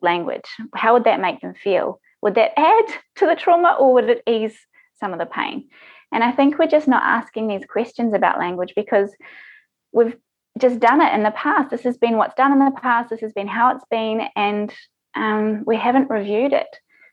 language? 0.00 0.44
How 0.74 0.92
would 0.94 1.04
that 1.04 1.20
make 1.20 1.40
them 1.40 1.54
feel? 1.54 2.00
Would 2.22 2.36
that 2.36 2.58
add 2.58 2.86
to 3.16 3.26
the 3.26 3.34
trauma 3.34 3.76
or 3.78 3.94
would 3.94 4.08
it 4.08 4.22
ease 4.26 4.56
some 5.00 5.12
of 5.12 5.18
the 5.18 5.26
pain? 5.26 5.68
And 6.12 6.22
I 6.22 6.32
think 6.32 6.58
we're 6.58 6.66
just 6.66 6.88
not 6.88 7.02
asking 7.02 7.48
these 7.48 7.64
questions 7.64 8.14
about 8.14 8.38
language 8.38 8.74
because 8.76 9.14
we've 9.92 10.16
just 10.58 10.78
done 10.80 11.00
it 11.00 11.14
in 11.14 11.22
the 11.22 11.30
past. 11.30 11.70
This 11.70 11.82
has 11.82 11.96
been 11.96 12.16
what's 12.16 12.34
done 12.34 12.52
in 12.52 12.58
the 12.58 12.78
past. 12.80 13.10
This 13.10 13.20
has 13.20 13.32
been 13.32 13.48
how 13.48 13.74
it's 13.74 13.84
been, 13.90 14.22
and 14.36 14.72
um, 15.14 15.64
we 15.66 15.76
haven't 15.76 16.10
reviewed 16.10 16.52
it. 16.52 16.68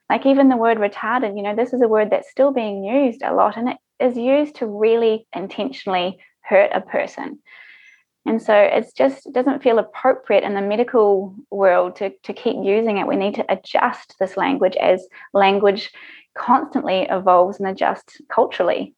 Like 0.09 0.25
even 0.25 0.49
the 0.49 0.57
word 0.57 0.77
retarded, 0.77 1.37
you 1.37 1.43
know, 1.43 1.55
this 1.55 1.71
is 1.71 1.81
a 1.81 1.87
word 1.87 2.09
that's 2.09 2.29
still 2.29 2.51
being 2.51 2.83
used 2.83 3.21
a 3.23 3.33
lot, 3.33 3.57
and 3.57 3.69
it 3.69 3.77
is 3.99 4.17
used 4.17 4.55
to 4.55 4.65
really 4.65 5.27
intentionally 5.33 6.19
hurt 6.41 6.71
a 6.73 6.81
person. 6.81 7.39
And 8.25 8.41
so 8.41 8.53
it's 8.53 8.91
just 8.91 9.27
it 9.27 9.33
doesn't 9.33 9.63
feel 9.63 9.79
appropriate 9.79 10.43
in 10.43 10.53
the 10.53 10.61
medical 10.61 11.33
world 11.49 11.95
to, 11.97 12.11
to 12.23 12.33
keep 12.33 12.57
using 12.61 12.97
it. 12.97 13.07
We 13.07 13.15
need 13.15 13.35
to 13.35 13.45
adjust 13.51 14.15
this 14.19 14.35
language 14.35 14.75
as 14.75 15.07
language 15.33 15.91
constantly 16.39 17.07
evolves 17.09 17.59
and 17.59 17.67
adjusts 17.67 18.21
culturally. 18.29 18.95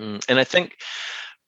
Mm, 0.00 0.24
and 0.28 0.38
I 0.38 0.44
think 0.44 0.76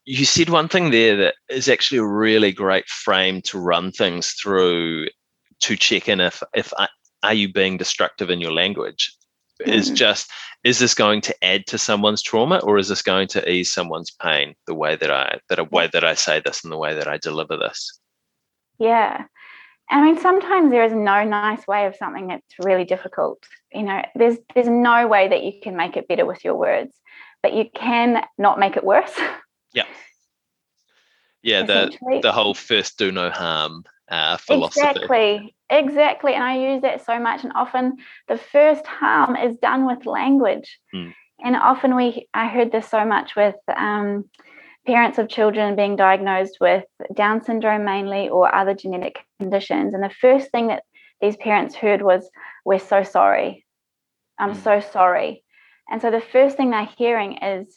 you 0.05 0.25
said 0.25 0.51
one 0.51 0.69
thing 0.69 0.91
there 0.91 1.17
that 1.17 1.35
is 1.49 1.69
actually 1.69 1.99
a 1.99 2.07
really 2.07 2.53
great 2.53 2.89
frame 2.89 3.41
to 3.43 3.59
run 3.59 3.93
things 3.93 4.33
through 4.33 5.07
to 5.61 5.77
check 5.77 6.09
in 6.09 6.21
if 6.21 6.43
if 6.55 6.73
are 7.23 7.35
you 7.35 7.51
being 7.53 7.77
destructive 7.77 8.29
in 8.29 8.41
your 8.41 8.53
language 8.53 9.17
is 9.65 9.91
mm. 9.91 9.95
just 9.95 10.31
is 10.63 10.79
this 10.79 10.95
going 10.95 11.21
to 11.21 11.45
add 11.45 11.65
to 11.67 11.79
someone's 11.79 12.23
trauma 12.23 12.59
or 12.59 12.77
is 12.77 12.89
this 12.89 13.03
going 13.03 13.29
to 13.29 13.49
ease 13.49 13.73
someone's 13.73 14.11
pain 14.11 14.55
the 14.67 14.75
way 14.75 14.97
that 14.97 15.11
i 15.11 15.39
that 15.49 15.59
a 15.59 15.65
way 15.65 15.89
that 15.93 16.05
i 16.05 16.13
say 16.13 16.43
this 16.45 16.65
and 16.65 16.73
the 16.73 16.77
way 16.77 16.93
that 16.93 17.09
i 17.09 17.17
deliver 17.17 17.57
this 17.57 17.99
yeah 18.79 19.25
I 19.91 20.03
mean, 20.03 20.19
sometimes 20.19 20.71
there 20.71 20.85
is 20.85 20.93
no 20.93 21.25
nice 21.25 21.67
way 21.67 21.87
of 21.87 21.97
something 21.97 22.29
that's 22.29 22.55
really 22.59 22.85
difficult. 22.85 23.45
You 23.73 23.83
know, 23.83 24.03
there's 24.15 24.39
there's 24.55 24.69
no 24.69 25.07
way 25.07 25.29
that 25.29 25.43
you 25.43 25.53
can 25.63 25.77
make 25.77 25.97
it 25.97 26.09
better 26.09 26.27
with 26.27 26.45
your 26.45 26.55
words, 26.55 26.95
but 27.43 27.53
you 27.53 27.67
can 27.75 28.25
not 28.39 28.59
make 28.59 28.77
it 28.77 28.85
worse. 28.85 29.13
Yeah. 29.73 29.85
Yeah, 31.43 31.63
the 31.65 32.21
the 32.23 32.33
whole 32.33 32.55
first 32.55 32.97
do 32.97 33.13
no 33.13 33.29
harm 33.29 33.85
uh, 34.09 34.37
philosophy. 34.39 35.01
Exactly, 35.01 35.57
exactly. 35.69 36.35
And 36.35 36.43
I 36.45 36.73
use 36.73 36.83
that 36.83 37.05
so 37.05 37.19
much. 37.19 37.45
And 37.45 37.53
often 37.55 37.97
the 38.29 38.39
first 38.39 38.87
harm 38.87 39.37
is 39.37 39.57
done 39.59 39.87
with 39.87 40.07
language. 40.07 40.79
Mm. 40.95 41.13
And 41.45 41.57
often 41.57 41.97
we, 41.97 42.29
I 42.33 42.47
heard 42.47 42.73
this 42.73 42.89
so 42.89 43.05
much 43.05 43.37
with 43.37 43.57
um, 43.77 44.31
parents 44.87 45.19
of 45.19 45.29
children 45.29 45.77
being 45.77 45.97
diagnosed 45.97 46.59
with 46.61 46.85
Down 47.15 47.43
syndrome 47.43 47.85
mainly 47.85 48.29
or 48.29 48.55
other 48.55 48.75
genetic 48.75 49.19
conditions. 49.41 49.95
And 49.95 50.03
the 50.03 50.11
first 50.11 50.51
thing 50.51 50.69
that 50.69 50.85
these 51.21 51.37
parents 51.37 51.75
heard 51.75 52.03
was, 52.03 52.29
We're 52.65 52.79
so 52.79 53.03
sorry. 53.03 53.65
I'm 54.39 54.55
mm. 54.55 54.63
so 54.63 54.81
sorry. 54.81 55.43
And 55.91 56.01
so 56.01 56.11
the 56.11 56.21
first 56.21 56.57
thing 56.57 56.71
they're 56.71 56.89
hearing 56.97 57.39
is 57.43 57.75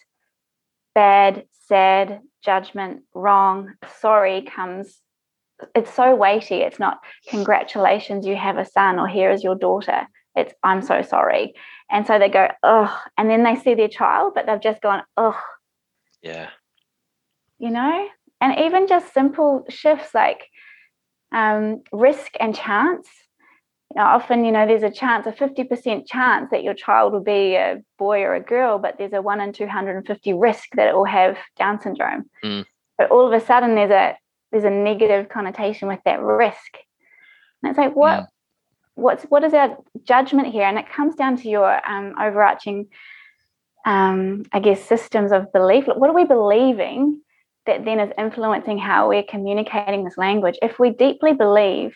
bad, 0.95 1.45
sad, 1.67 2.21
judgment, 2.43 3.03
wrong, 3.13 3.73
sorry 3.99 4.43
comes. 4.43 5.01
It's 5.75 5.93
so 5.93 6.15
weighty. 6.15 6.55
It's 6.55 6.79
not 6.79 6.99
congratulations, 7.27 8.25
you 8.25 8.35
have 8.35 8.57
a 8.57 8.65
son, 8.65 8.99
or 8.99 9.07
here 9.07 9.31
is 9.31 9.43
your 9.43 9.55
daughter. 9.55 10.07
It's 10.35 10.53
I'm 10.63 10.81
so 10.81 11.01
sorry. 11.01 11.53
And 11.89 12.05
so 12.05 12.19
they 12.19 12.29
go, 12.29 12.49
oh, 12.63 13.01
and 13.17 13.29
then 13.29 13.43
they 13.43 13.55
see 13.55 13.73
their 13.73 13.87
child, 13.87 14.33
but 14.35 14.45
they've 14.45 14.61
just 14.61 14.81
gone, 14.81 15.03
oh. 15.15 15.39
Yeah 16.21 16.49
you 17.59 17.69
know? 17.69 18.07
And 18.39 18.59
even 18.59 18.87
just 18.87 19.13
simple 19.13 19.65
shifts 19.69 20.13
like 20.13 20.43
um, 21.31 21.81
risk 21.91 22.33
and 22.39 22.55
chance. 22.55 23.07
You 23.95 24.01
know, 24.01 24.07
often, 24.07 24.43
you 24.43 24.51
know, 24.51 24.67
there's 24.67 24.83
a 24.83 24.91
chance, 24.91 25.25
a 25.27 25.31
50% 25.31 26.05
chance 26.07 26.49
that 26.51 26.63
your 26.63 26.73
child 26.73 27.13
will 27.13 27.23
be 27.23 27.55
a 27.55 27.81
boy 27.97 28.21
or 28.21 28.35
a 28.35 28.41
girl, 28.41 28.79
but 28.79 28.97
there's 28.97 29.13
a 29.13 29.21
1 29.21 29.41
in 29.41 29.53
250 29.53 30.33
risk 30.33 30.69
that 30.75 30.89
it 30.89 30.95
will 30.95 31.05
have 31.05 31.37
Down 31.57 31.79
syndrome. 31.79 32.29
Mm. 32.43 32.65
But 32.97 33.11
all 33.11 33.25
of 33.25 33.33
a 33.33 33.43
sudden 33.43 33.75
there's 33.75 33.91
a 33.91 34.17
there's 34.51 34.63
a 34.63 34.69
negative 34.69 35.29
connotation 35.29 35.87
with 35.87 35.99
that 36.05 36.21
risk. 36.21 36.77
And 37.61 37.69
it's 37.69 37.77
like, 37.77 37.95
what 37.95 38.21
mm. 38.21 38.27
what's 38.95 39.23
what 39.25 39.43
is 39.43 39.53
our 39.53 39.77
judgment 40.03 40.49
here? 40.49 40.63
And 40.63 40.77
it 40.77 40.89
comes 40.89 41.15
down 41.15 41.37
to 41.37 41.49
your 41.49 41.89
um, 41.89 42.13
overarching 42.19 42.87
um, 43.85 44.43
I 44.51 44.59
guess 44.59 44.83
systems 44.83 45.31
of 45.31 45.51
belief. 45.53 45.85
What 45.87 46.09
are 46.09 46.15
we 46.15 46.25
believing 46.25 47.21
that 47.67 47.85
then 47.85 47.99
is 47.99 48.11
influencing 48.17 48.77
how 48.77 49.07
we're 49.07 49.23
communicating 49.23 50.03
this 50.03 50.17
language. 50.17 50.57
If 50.61 50.79
we 50.79 50.89
deeply 50.89 51.33
believe 51.33 51.95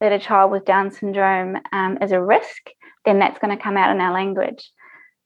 that 0.00 0.12
a 0.12 0.18
child 0.18 0.50
with 0.50 0.64
Down 0.64 0.90
syndrome 0.90 1.56
um, 1.72 1.98
is 2.02 2.12
a 2.12 2.22
risk, 2.22 2.70
then 3.04 3.18
that's 3.18 3.38
going 3.38 3.56
to 3.56 3.62
come 3.62 3.76
out 3.76 3.94
in 3.94 4.00
our 4.00 4.12
language. 4.12 4.70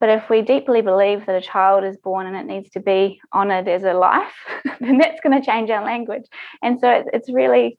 But 0.01 0.11
if 0.11 0.31
we 0.31 0.43
deeply 0.43 0.81
believe 0.81 1.27
that 1.27 1.35
a 1.35 1.41
child 1.41 1.83
is 1.83 1.97
born 1.97 2.27
and 2.27 2.37
it 2.37 2.47
needs 2.47 2.71
to 2.71 2.81
be 2.81 3.21
honored 3.33 3.67
as 3.67 3.83
a 3.83 3.95
life, 3.95 4.35
then 4.81 4.99
that's 4.99 5.21
going 5.21 5.41
to 5.41 5.45
change 5.45 5.71
our 5.71 5.85
language. 5.85 6.25
And 6.63 6.79
so 6.79 6.89
it's, 6.89 7.09
it's 7.13 7.33
really, 7.33 7.77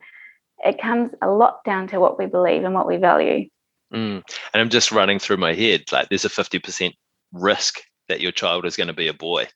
it 0.65 0.81
comes 0.81 1.11
a 1.21 1.29
lot 1.29 1.63
down 1.63 1.87
to 1.87 1.99
what 1.99 2.19
we 2.19 2.25
believe 2.25 2.65
and 2.65 2.73
what 2.73 2.87
we 2.87 2.97
value. 2.97 3.47
Mm. 3.93 4.21
And 4.53 4.61
I'm 4.61 4.69
just 4.69 4.91
running 4.91 5.19
through 5.19 5.37
my 5.37 5.53
head 5.53 5.85
like 5.91 6.09
there's 6.09 6.25
a 6.25 6.29
50% 6.29 6.93
risk 7.31 7.79
that 8.09 8.19
your 8.19 8.31
child 8.31 8.65
is 8.65 8.75
going 8.75 8.87
to 8.87 8.93
be 8.93 9.07
a 9.07 9.13
boy. 9.13 9.47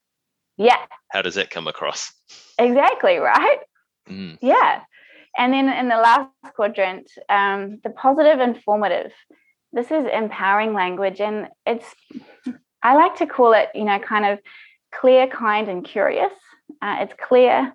Yeah. 0.57 0.77
How 1.11 1.21
does 1.21 1.35
that 1.35 1.49
come 1.49 1.67
across? 1.67 2.11
Exactly, 2.57 3.17
right? 3.17 3.59
Mm. 4.09 4.37
Yeah. 4.41 4.81
And 5.37 5.53
then 5.53 5.69
in 5.69 5.87
the 5.87 5.95
last 5.95 6.29
quadrant, 6.55 7.09
um, 7.29 7.79
the 7.83 7.89
positive 7.89 8.39
informative. 8.39 9.11
This 9.71 9.89
is 9.89 10.05
empowering 10.05 10.73
language, 10.73 11.19
and 11.19 11.47
it's, 11.65 11.85
I 12.83 12.95
like 12.95 13.15
to 13.15 13.25
call 13.25 13.53
it, 13.53 13.69
you 13.73 13.85
know, 13.85 13.97
kind 13.97 14.25
of 14.25 14.39
clear, 14.93 15.25
kind, 15.25 15.67
and 15.67 15.83
curious. 15.83 16.31
Uh, 16.79 16.97
it's 16.99 17.13
clear, 17.19 17.73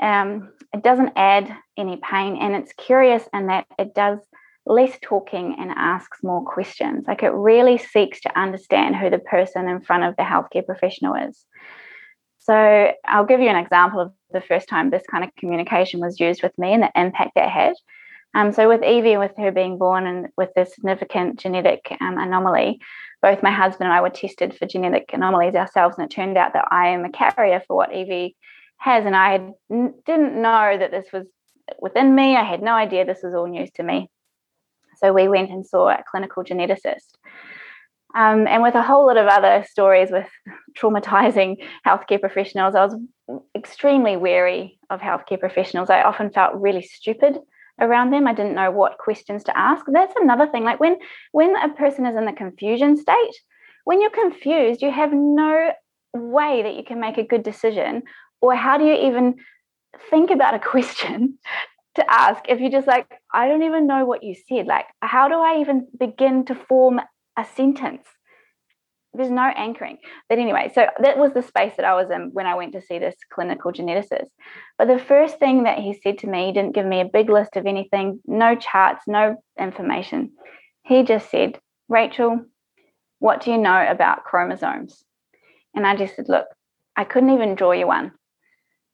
um, 0.00 0.52
it 0.72 0.82
doesn't 0.82 1.12
add 1.14 1.54
any 1.76 1.98
pain, 1.98 2.36
and 2.36 2.54
it's 2.54 2.72
curious 2.78 3.28
in 3.34 3.48
that 3.48 3.66
it 3.78 3.94
does 3.94 4.18
less 4.64 4.96
talking 5.02 5.56
and 5.58 5.70
asks 5.70 6.22
more 6.22 6.44
questions. 6.44 7.04
Like 7.06 7.22
it 7.22 7.32
really 7.32 7.78
seeks 7.78 8.20
to 8.22 8.38
understand 8.38 8.96
who 8.96 9.10
the 9.10 9.18
person 9.18 9.68
in 9.68 9.80
front 9.80 10.04
of 10.04 10.16
the 10.16 10.22
healthcare 10.22 10.64
professional 10.64 11.14
is. 11.14 11.44
So 12.46 12.92
I'll 13.04 13.26
give 13.26 13.40
you 13.40 13.48
an 13.48 13.56
example 13.56 13.98
of 13.98 14.12
the 14.30 14.40
first 14.40 14.68
time 14.68 14.90
this 14.90 15.02
kind 15.10 15.24
of 15.24 15.34
communication 15.36 15.98
was 15.98 16.20
used 16.20 16.44
with 16.44 16.56
me 16.56 16.72
and 16.72 16.82
the 16.84 16.92
impact 16.94 17.32
that 17.34 17.50
had. 17.50 17.74
Um, 18.34 18.52
so 18.52 18.68
with 18.68 18.84
Evie, 18.84 19.16
with 19.16 19.32
her 19.36 19.50
being 19.50 19.78
born 19.78 20.06
and 20.06 20.28
with 20.36 20.50
this 20.54 20.72
significant 20.72 21.40
genetic 21.40 21.88
um, 22.00 22.18
anomaly, 22.18 22.78
both 23.20 23.42
my 23.42 23.50
husband 23.50 23.88
and 23.88 23.92
I 23.92 24.00
were 24.00 24.10
tested 24.10 24.56
for 24.56 24.66
genetic 24.66 25.10
anomalies 25.12 25.56
ourselves, 25.56 25.96
and 25.98 26.04
it 26.04 26.14
turned 26.14 26.38
out 26.38 26.52
that 26.52 26.68
I 26.70 26.90
am 26.90 27.04
a 27.04 27.10
carrier 27.10 27.62
for 27.66 27.76
what 27.76 27.92
Evie 27.92 28.36
has, 28.76 29.04
and 29.06 29.16
I 29.16 29.50
didn't 29.68 30.40
know 30.40 30.76
that 30.78 30.92
this 30.92 31.06
was 31.12 31.26
within 31.80 32.14
me. 32.14 32.36
I 32.36 32.44
had 32.44 32.62
no 32.62 32.74
idea 32.74 33.04
this 33.04 33.24
was 33.24 33.34
all 33.34 33.48
news 33.48 33.70
to 33.72 33.82
me. 33.82 34.08
So 34.98 35.12
we 35.12 35.26
went 35.26 35.50
and 35.50 35.66
saw 35.66 35.88
a 35.88 36.04
clinical 36.08 36.44
geneticist. 36.44 37.16
Um, 38.16 38.46
and 38.46 38.62
with 38.62 38.74
a 38.74 38.82
whole 38.82 39.06
lot 39.06 39.18
of 39.18 39.26
other 39.26 39.62
stories 39.68 40.10
with 40.10 40.26
traumatizing 40.76 41.56
healthcare 41.86 42.18
professionals, 42.18 42.74
I 42.74 42.86
was 42.86 42.96
extremely 43.54 44.16
wary 44.16 44.78
of 44.88 45.00
healthcare 45.00 45.38
professionals. 45.38 45.90
I 45.90 46.00
often 46.00 46.30
felt 46.30 46.54
really 46.54 46.80
stupid 46.80 47.38
around 47.78 48.10
them. 48.10 48.26
I 48.26 48.32
didn't 48.32 48.54
know 48.54 48.70
what 48.70 48.96
questions 48.96 49.44
to 49.44 49.56
ask. 49.56 49.84
That's 49.92 50.14
another 50.16 50.46
thing. 50.46 50.64
Like 50.64 50.80
when 50.80 50.96
when 51.32 51.54
a 51.56 51.74
person 51.74 52.06
is 52.06 52.16
in 52.16 52.24
the 52.24 52.32
confusion 52.32 52.96
state, 52.96 53.36
when 53.84 54.00
you're 54.00 54.08
confused, 54.08 54.80
you 54.80 54.90
have 54.90 55.12
no 55.12 55.72
way 56.14 56.62
that 56.62 56.74
you 56.74 56.84
can 56.84 56.98
make 56.98 57.18
a 57.18 57.22
good 57.22 57.42
decision. 57.42 58.02
Or 58.40 58.54
how 58.54 58.78
do 58.78 58.86
you 58.86 58.94
even 58.94 59.34
think 60.08 60.30
about 60.30 60.54
a 60.54 60.58
question 60.70 61.38
to 61.96 62.10
ask 62.10 62.44
if 62.48 62.60
you're 62.60 62.70
just 62.70 62.86
like, 62.86 63.10
I 63.32 63.46
don't 63.48 63.62
even 63.62 63.86
know 63.86 64.06
what 64.06 64.22
you 64.22 64.34
said. 64.48 64.66
Like, 64.66 64.86
how 65.00 65.28
do 65.28 65.34
I 65.34 65.60
even 65.60 65.88
begin 65.98 66.46
to 66.46 66.54
form 66.54 67.00
a 67.36 67.44
sentence. 67.44 68.06
There's 69.14 69.30
no 69.30 69.50
anchoring. 69.56 69.98
But 70.28 70.38
anyway, 70.38 70.70
so 70.74 70.86
that 71.00 71.16
was 71.16 71.32
the 71.32 71.42
space 71.42 71.72
that 71.76 71.86
I 71.86 71.94
was 71.94 72.10
in 72.10 72.30
when 72.32 72.46
I 72.46 72.54
went 72.54 72.72
to 72.72 72.82
see 72.82 72.98
this 72.98 73.16
clinical 73.32 73.72
geneticist. 73.72 74.28
But 74.78 74.88
the 74.88 74.98
first 74.98 75.38
thing 75.38 75.62
that 75.62 75.78
he 75.78 75.98
said 76.02 76.18
to 76.18 76.26
me, 76.26 76.46
he 76.46 76.52
didn't 76.52 76.74
give 76.74 76.84
me 76.84 77.00
a 77.00 77.10
big 77.10 77.30
list 77.30 77.56
of 77.56 77.66
anything, 77.66 78.20
no 78.26 78.54
charts, 78.56 79.04
no 79.06 79.42
information. 79.58 80.32
He 80.82 81.02
just 81.02 81.30
said, 81.30 81.58
Rachel, 81.88 82.44
what 83.18 83.40
do 83.40 83.50
you 83.50 83.58
know 83.58 83.86
about 83.88 84.24
chromosomes? 84.24 85.02
And 85.74 85.86
I 85.86 85.96
just 85.96 86.16
said, 86.16 86.28
Look, 86.28 86.46
I 86.96 87.04
couldn't 87.04 87.30
even 87.30 87.54
draw 87.54 87.72
you 87.72 87.86
one. 87.86 88.12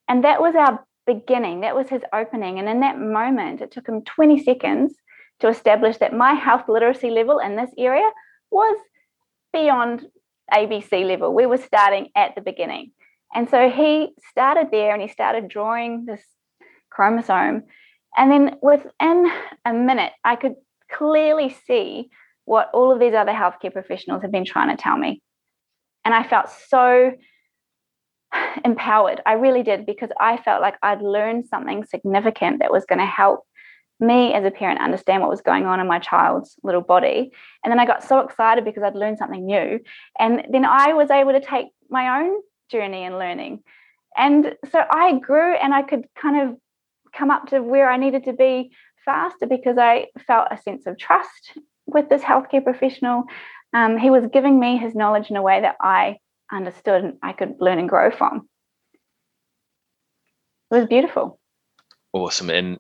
And 0.09 0.25
that 0.25 0.41
was 0.41 0.55
our 0.55 0.85
beginning. 1.07 1.61
That 1.61 1.77
was 1.77 1.89
his 1.89 2.03
opening. 2.13 2.59
And 2.59 2.69
in 2.69 2.81
that 2.81 2.99
moment, 2.99 3.61
it 3.61 3.71
took 3.71 3.89
him 3.89 4.03
20 4.03 4.43
seconds 4.45 4.95
to 5.41 5.49
establish 5.49 5.99
that 5.99 6.13
my 6.13 6.35
health 6.35 6.69
literacy 6.69 7.11
level 7.11 7.39
in 7.39 7.57
this 7.57 7.71
area 7.77 8.09
was 8.53 8.79
beyond 9.53 10.07
ABC 10.53 11.07
level. 11.07 11.35
We 11.35 11.47
were 11.47 11.59
starting 11.59 12.09
at 12.15 12.35
the 12.35 12.41
beginning. 12.41 12.93
And 13.35 13.49
so 13.49 13.71
he 13.71 14.11
started 14.31 14.69
there 14.71 14.93
and 14.93 15.03
he 15.03 15.09
started 15.09 15.49
drawing 15.49 16.05
this 16.05 16.23
chromosome. 16.91 17.65
And 18.17 18.31
then 18.31 18.57
within 18.63 19.31
a 19.65 19.73
minute, 19.73 20.13
I 20.25 20.37
could 20.37 20.55
clearly 20.91 21.57
see 21.67 22.11
what 22.45 22.71
all 22.75 22.93
of 22.93 23.01
these 23.01 23.15
other 23.15 23.33
healthcare 23.33 23.73
professionals 23.73 24.23
have 24.23 24.33
been 24.33 24.45
trying 24.45 24.75
to 24.75 24.81
tell 24.81 24.97
me. 24.97 25.23
And 26.05 26.13
I 26.13 26.23
felt 26.23 26.51
so 26.69 27.13
empowered. 28.65 29.23
I 29.25 29.35
really 29.35 29.63
did 29.63 29.87
because 29.87 30.11
I 30.21 30.37
felt 30.37 30.61
like 30.61 30.75
I'd 30.83 31.01
learned 31.01 31.47
something 31.47 31.85
significant 31.85 32.59
that 32.61 32.73
was 32.73 32.85
going 32.85 32.99
to 32.99 33.07
help 33.07 33.41
me 34.03 34.35
as 34.35 34.45
a 34.45 34.51
parent 34.51 34.81
understand 34.81 35.23
what 35.23 35.31
was 35.31 35.41
going 35.41 35.65
on 35.65 35.81
in 35.81 35.87
my 35.87 35.99
child's 35.99 36.57
little 36.63 36.81
body. 36.81 37.31
And 37.65 37.71
then 37.71 37.79
I 37.79 37.87
got 37.87 38.03
so 38.03 38.19
excited 38.19 38.65
because 38.65 38.83
I'd 38.83 38.97
learned 38.97 39.19
something 39.19 39.47
new. 39.47 39.81
And 40.19 40.47
then 40.51 40.65
I 40.65 40.93
was 40.93 41.11
able 41.11 41.33
to 41.33 41.41
take 41.41 41.69
my 41.89 42.21
own 42.21 42.41
journey 42.71 43.05
in 43.05 43.19
learning. 43.19 43.63
And 44.17 44.55
so 44.71 44.83
I 44.91 45.19
grew 45.19 45.55
and 45.55 45.73
I 45.73 45.83
could 45.83 46.05
kind 46.21 46.49
of 46.49 46.57
come 47.15 47.31
up 47.31 47.47
to 47.49 47.61
where 47.61 47.91
I 47.91 47.97
needed 47.97 48.25
to 48.25 48.33
be 48.33 48.73
faster 49.05 49.47
because 49.47 49.79
I 49.79 50.09
felt 50.27 50.49
a 50.51 50.59
sense 50.59 50.87
of 50.87 50.99
trust 50.99 51.59
with 51.87 52.09
this 52.09 52.23
healthcare 52.23 52.65
professional. 52.65 53.25
Um, 53.73 53.97
he 53.97 54.11
was 54.11 54.25
giving 54.33 54.59
me 54.59 54.77
his 54.77 54.95
knowledge 54.95 55.31
in 55.31 55.37
a 55.37 55.43
way 55.43 55.61
that 55.61 55.77
I 55.81 56.19
understood 56.51 57.05
and 57.05 57.15
I 57.23 57.33
could 57.33 57.55
learn 57.59 57.79
and 57.79 57.89
grow 57.89 58.11
from. 58.11 58.49
it 60.71 60.77
was 60.77 60.87
beautiful. 60.87 61.39
Awesome. 62.13 62.51
And 62.51 62.79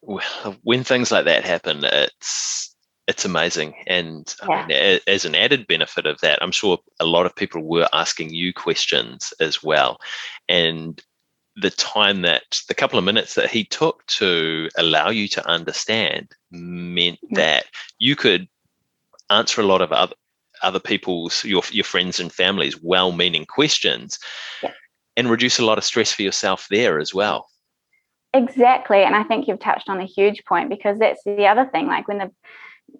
when 0.62 0.84
things 0.84 1.10
like 1.10 1.24
that 1.24 1.44
happen, 1.44 1.84
it's 1.84 2.74
it's 3.08 3.24
amazing. 3.24 3.74
And 3.86 4.34
yeah. 4.48 4.54
I 4.54 4.66
mean, 4.66 5.00
as 5.06 5.24
an 5.24 5.34
added 5.34 5.66
benefit 5.66 6.06
of 6.06 6.20
that, 6.20 6.40
I'm 6.42 6.52
sure 6.52 6.78
a 7.00 7.06
lot 7.06 7.26
of 7.26 7.34
people 7.34 7.62
were 7.62 7.88
asking 7.92 8.30
you 8.30 8.52
questions 8.52 9.32
as 9.40 9.62
well. 9.62 9.98
And 10.48 11.02
the 11.56 11.70
time 11.70 12.22
that 12.22 12.60
the 12.68 12.74
couple 12.74 12.98
of 12.98 13.04
minutes 13.04 13.34
that 13.34 13.50
he 13.50 13.64
took 13.64 14.06
to 14.06 14.68
allow 14.76 15.10
you 15.10 15.28
to 15.28 15.46
understand 15.46 16.28
meant 16.50 17.18
mm-hmm. 17.24 17.34
that 17.34 17.66
you 17.98 18.16
could 18.16 18.48
answer 19.30 19.60
a 19.60 19.66
lot 19.66 19.82
of 19.82 19.92
other 19.92 20.14
other 20.62 20.80
people's 20.80 21.44
your 21.44 21.62
your 21.70 21.84
friends 21.84 22.20
and 22.20 22.32
families 22.32 22.80
well-meaning 22.82 23.44
questions 23.44 24.18
yeah. 24.62 24.70
and 25.16 25.28
reduce 25.28 25.58
a 25.58 25.64
lot 25.64 25.76
of 25.76 25.84
stress 25.84 26.12
for 26.12 26.22
yourself 26.22 26.68
there 26.70 27.00
as 27.00 27.12
well 27.12 27.48
exactly 28.34 29.02
and 29.02 29.14
i 29.14 29.22
think 29.22 29.46
you've 29.46 29.58
touched 29.58 29.88
on 29.88 30.00
a 30.00 30.06
huge 30.06 30.44
point 30.44 30.68
because 30.68 30.98
that's 30.98 31.22
the 31.24 31.46
other 31.46 31.66
thing 31.66 31.86
like 31.86 32.08
when 32.08 32.18
the 32.18 32.30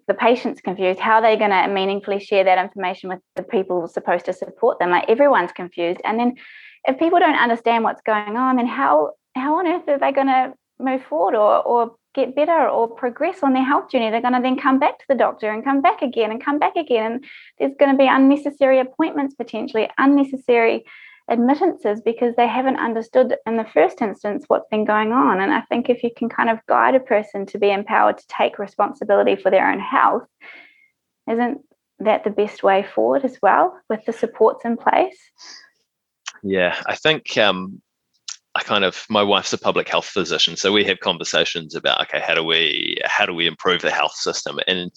the 0.07 0.13
patient's 0.13 0.61
confused 0.61 0.99
how 0.99 1.15
are 1.15 1.21
they 1.21 1.37
going 1.37 1.51
to 1.51 1.67
meaningfully 1.67 2.19
share 2.19 2.43
that 2.43 2.57
information 2.57 3.09
with 3.09 3.19
the 3.35 3.43
people 3.43 3.87
supposed 3.87 4.25
to 4.25 4.33
support 4.33 4.79
them? 4.79 4.89
Like 4.89 5.09
everyone's 5.09 5.51
confused 5.51 6.01
and 6.03 6.19
then 6.19 6.35
if 6.85 6.99
people 6.99 7.19
don't 7.19 7.35
understand 7.35 7.83
what's 7.83 8.01
going 8.01 8.35
on 8.35 8.57
then 8.57 8.67
how 8.67 9.11
how 9.35 9.59
on 9.59 9.67
earth 9.67 9.87
are 9.87 9.99
they 9.99 10.11
going 10.11 10.27
to 10.27 10.53
move 10.79 11.03
forward 11.03 11.35
or 11.35 11.61
or 11.63 11.95
get 12.13 12.35
better 12.35 12.67
or 12.69 12.87
progress 12.87 13.41
on 13.41 13.53
their 13.53 13.63
health 13.63 13.89
journey? 13.89 14.11
They're 14.11 14.21
going 14.21 14.35
to 14.35 14.41
then 14.41 14.59
come 14.59 14.77
back 14.77 14.99
to 14.99 15.05
the 15.09 15.15
doctor 15.15 15.49
and 15.49 15.63
come 15.63 15.81
back 15.81 16.03
again 16.03 16.29
and 16.29 16.43
come 16.43 16.59
back 16.59 16.75
again 16.75 17.11
and 17.11 17.25
there's 17.57 17.75
going 17.79 17.91
to 17.91 17.97
be 17.97 18.07
unnecessary 18.07 18.79
appointments 18.79 19.35
potentially 19.35 19.89
unnecessary 19.97 20.85
admittances 21.29 22.01
because 22.01 22.35
they 22.35 22.47
haven't 22.47 22.77
understood 22.77 23.35
in 23.45 23.57
the 23.57 23.65
first 23.73 24.01
instance 24.01 24.45
what's 24.47 24.67
been 24.69 24.85
going 24.85 25.11
on. 25.11 25.39
And 25.39 25.53
I 25.53 25.61
think 25.61 25.89
if 25.89 26.03
you 26.03 26.11
can 26.15 26.29
kind 26.29 26.49
of 26.49 26.59
guide 26.67 26.95
a 26.95 26.99
person 26.99 27.45
to 27.47 27.57
be 27.57 27.71
empowered 27.71 28.17
to 28.17 28.27
take 28.27 28.59
responsibility 28.59 29.35
for 29.35 29.49
their 29.49 29.69
own 29.69 29.79
health, 29.79 30.23
isn't 31.29 31.61
that 31.99 32.23
the 32.23 32.29
best 32.29 32.63
way 32.63 32.83
forward 32.83 33.23
as 33.23 33.37
well 33.41 33.79
with 33.89 34.03
the 34.05 34.13
supports 34.13 34.65
in 34.65 34.75
place? 34.75 35.17
Yeah, 36.43 36.75
I 36.85 36.95
think 36.95 37.37
um, 37.37 37.81
I 38.55 38.63
kind 38.63 38.83
of 38.83 39.05
my 39.09 39.23
wife's 39.23 39.53
a 39.53 39.57
public 39.57 39.87
health 39.87 40.05
physician, 40.05 40.57
so 40.57 40.73
we 40.73 40.83
have 40.85 40.99
conversations 40.99 41.73
about 41.73 42.01
okay, 42.01 42.19
how 42.19 42.33
do 42.33 42.43
we 42.43 42.97
how 43.05 43.25
do 43.25 43.33
we 43.33 43.47
improve 43.47 43.81
the 43.81 43.91
health 43.91 44.13
system? 44.13 44.59
And 44.67 44.91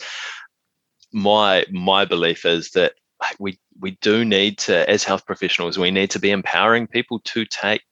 my 1.13 1.65
my 1.71 2.05
belief 2.05 2.45
is 2.45 2.71
that 2.71 2.95
we 3.39 3.59
we 3.81 3.93
do 4.03 4.25
need 4.25 4.59
to, 4.59 4.89
as 4.89 5.05
health 5.05 5.27
professionals, 5.27 5.79
we 5.79 5.91
need 5.91 6.11
to 6.11 6.19
be 6.19 6.31
empowering 6.31 6.87
people 6.87 7.21
to 7.21 7.45
take 7.45 7.83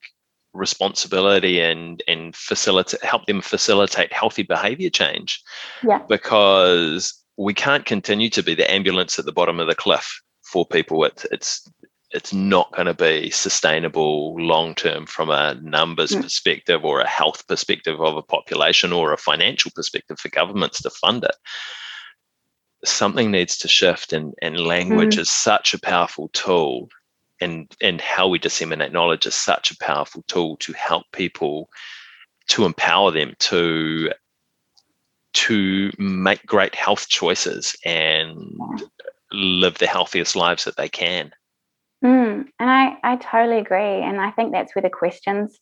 responsibility 0.53 1.61
and 1.61 2.03
and 2.07 2.35
facilitate 2.37 3.03
help 3.05 3.27
them 3.27 3.41
facilitate 3.41 4.13
healthy 4.13 4.43
behavior 4.43 4.91
change. 4.91 5.43
Yeah. 5.83 6.01
Because 6.09 7.13
we 7.37 7.55
can't 7.55 7.85
continue 7.85 8.31
to 8.31 8.43
be 8.43 8.55
the 8.55 8.71
ambulance 8.71 9.19
at 9.19 9.25
the 9.25 9.33
bottom 9.33 9.59
of 9.61 9.67
the 9.67 9.75
cliff 9.75 10.21
for 10.43 10.65
people. 10.67 11.05
It, 11.05 11.25
it's 11.33 11.69
it's 12.11 12.33
not 12.33 12.73
going 12.73 12.87
to 12.87 12.95
be 12.95 13.29
sustainable 13.31 14.37
long 14.41 14.75
term 14.75 15.05
from 15.07 15.31
a 15.31 15.55
numbers 15.63 16.13
mm. 16.13 16.23
perspective 16.23 16.85
or 16.85 17.01
a 17.01 17.09
health 17.09 17.47
perspective 17.49 18.01
of 18.01 18.17
a 18.17 18.23
population 18.23 18.93
or 18.93 19.13
a 19.13 19.19
financial 19.19 19.73
perspective 19.75 20.19
for 20.21 20.29
governments 20.29 20.81
to 20.83 20.91
fund 20.91 21.25
it 21.25 21.35
something 22.85 23.31
needs 23.31 23.57
to 23.59 23.69
shift 23.69 24.13
and, 24.13 24.35
and 24.43 24.59
language 24.61 25.17
mm. 25.17 25.21
is 25.21 25.31
such 25.31 25.75
a 25.75 25.81
powerful 25.81 26.29
tool 26.29 26.89
and 27.41 27.75
and 27.83 28.01
how 28.01 28.29
we 28.29 28.39
disseminate 28.39 28.93
knowledge 28.93 29.27
is 29.27 29.35
such 29.35 29.71
a 29.71 29.79
powerful 29.79 30.23
tool 30.29 30.57
to 30.59 30.73
help 30.73 31.05
people 31.13 31.69
to 32.47 32.65
empower 32.65 33.11
them 33.11 33.35
to 33.39 34.11
to 35.33 35.91
make 35.99 36.47
great 36.47 36.75
health 36.75 37.09
choices 37.09 37.77
and 37.85 38.37
live 39.33 39.79
the 39.79 39.87
healthiest 39.87 40.37
lives 40.37 40.65
that 40.65 40.77
they 40.77 40.89
can 40.89 41.33
mm, 42.05 42.47
and 42.59 42.71
I, 42.71 42.97
I 43.03 43.17
totally 43.17 43.59
agree 43.59 44.03
and 44.03 44.21
i 44.21 44.31
think 44.31 44.53
that's 44.53 44.75
where 44.75 44.83
the 44.83 44.91
questions 44.91 45.59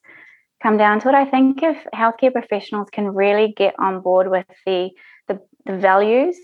come 0.62 0.76
down 0.76 1.00
to 1.00 1.08
it 1.08 1.14
i 1.14 1.24
think 1.24 1.62
if 1.62 1.78
healthcare 1.94 2.32
professionals 2.32 2.88
can 2.90 3.08
really 3.08 3.54
get 3.56 3.74
on 3.78 4.00
board 4.00 4.30
with 4.30 4.46
the 4.66 4.90
the, 5.28 5.40
the 5.64 5.78
values 5.78 6.36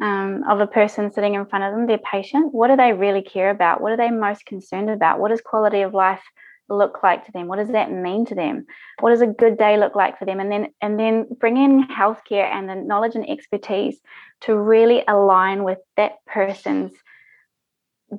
um, 0.00 0.44
of 0.48 0.60
a 0.60 0.66
person 0.66 1.12
sitting 1.12 1.34
in 1.34 1.46
front 1.46 1.64
of 1.64 1.72
them, 1.72 1.86
their 1.86 1.98
patient. 1.98 2.54
What 2.54 2.68
do 2.68 2.76
they 2.76 2.92
really 2.92 3.22
care 3.22 3.50
about? 3.50 3.80
What 3.80 3.92
are 3.92 3.96
they 3.96 4.10
most 4.10 4.46
concerned 4.46 4.90
about? 4.90 5.18
What 5.18 5.28
does 5.28 5.40
quality 5.40 5.82
of 5.82 5.94
life 5.94 6.22
look 6.68 7.02
like 7.02 7.26
to 7.26 7.32
them? 7.32 7.48
What 7.48 7.56
does 7.56 7.70
that 7.70 7.92
mean 7.92 8.24
to 8.26 8.34
them? 8.34 8.66
What 9.00 9.10
does 9.10 9.20
a 9.20 9.26
good 9.26 9.58
day 9.58 9.76
look 9.76 9.94
like 9.94 10.18
for 10.18 10.24
them? 10.24 10.40
And 10.40 10.50
then 10.50 10.68
and 10.80 10.98
then 10.98 11.26
bring 11.38 11.56
in 11.56 11.86
healthcare 11.88 12.50
and 12.50 12.68
the 12.68 12.76
knowledge 12.76 13.14
and 13.14 13.28
expertise 13.28 13.98
to 14.42 14.56
really 14.56 15.02
align 15.06 15.64
with 15.64 15.78
that 15.96 16.24
person's 16.26 16.92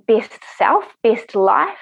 best 0.07 0.39
self, 0.57 0.85
best 1.01 1.35
life. 1.35 1.77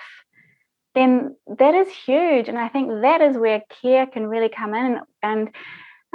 Then 0.95 1.35
that 1.57 1.75
is 1.75 1.87
huge, 1.89 2.47
and 2.47 2.57
I 2.57 2.67
think 2.67 3.01
that 3.01 3.21
is 3.21 3.37
where 3.37 3.61
care 3.81 4.07
can 4.07 4.27
really 4.27 4.49
come 4.49 4.73
in. 4.73 4.99
And 5.21 5.49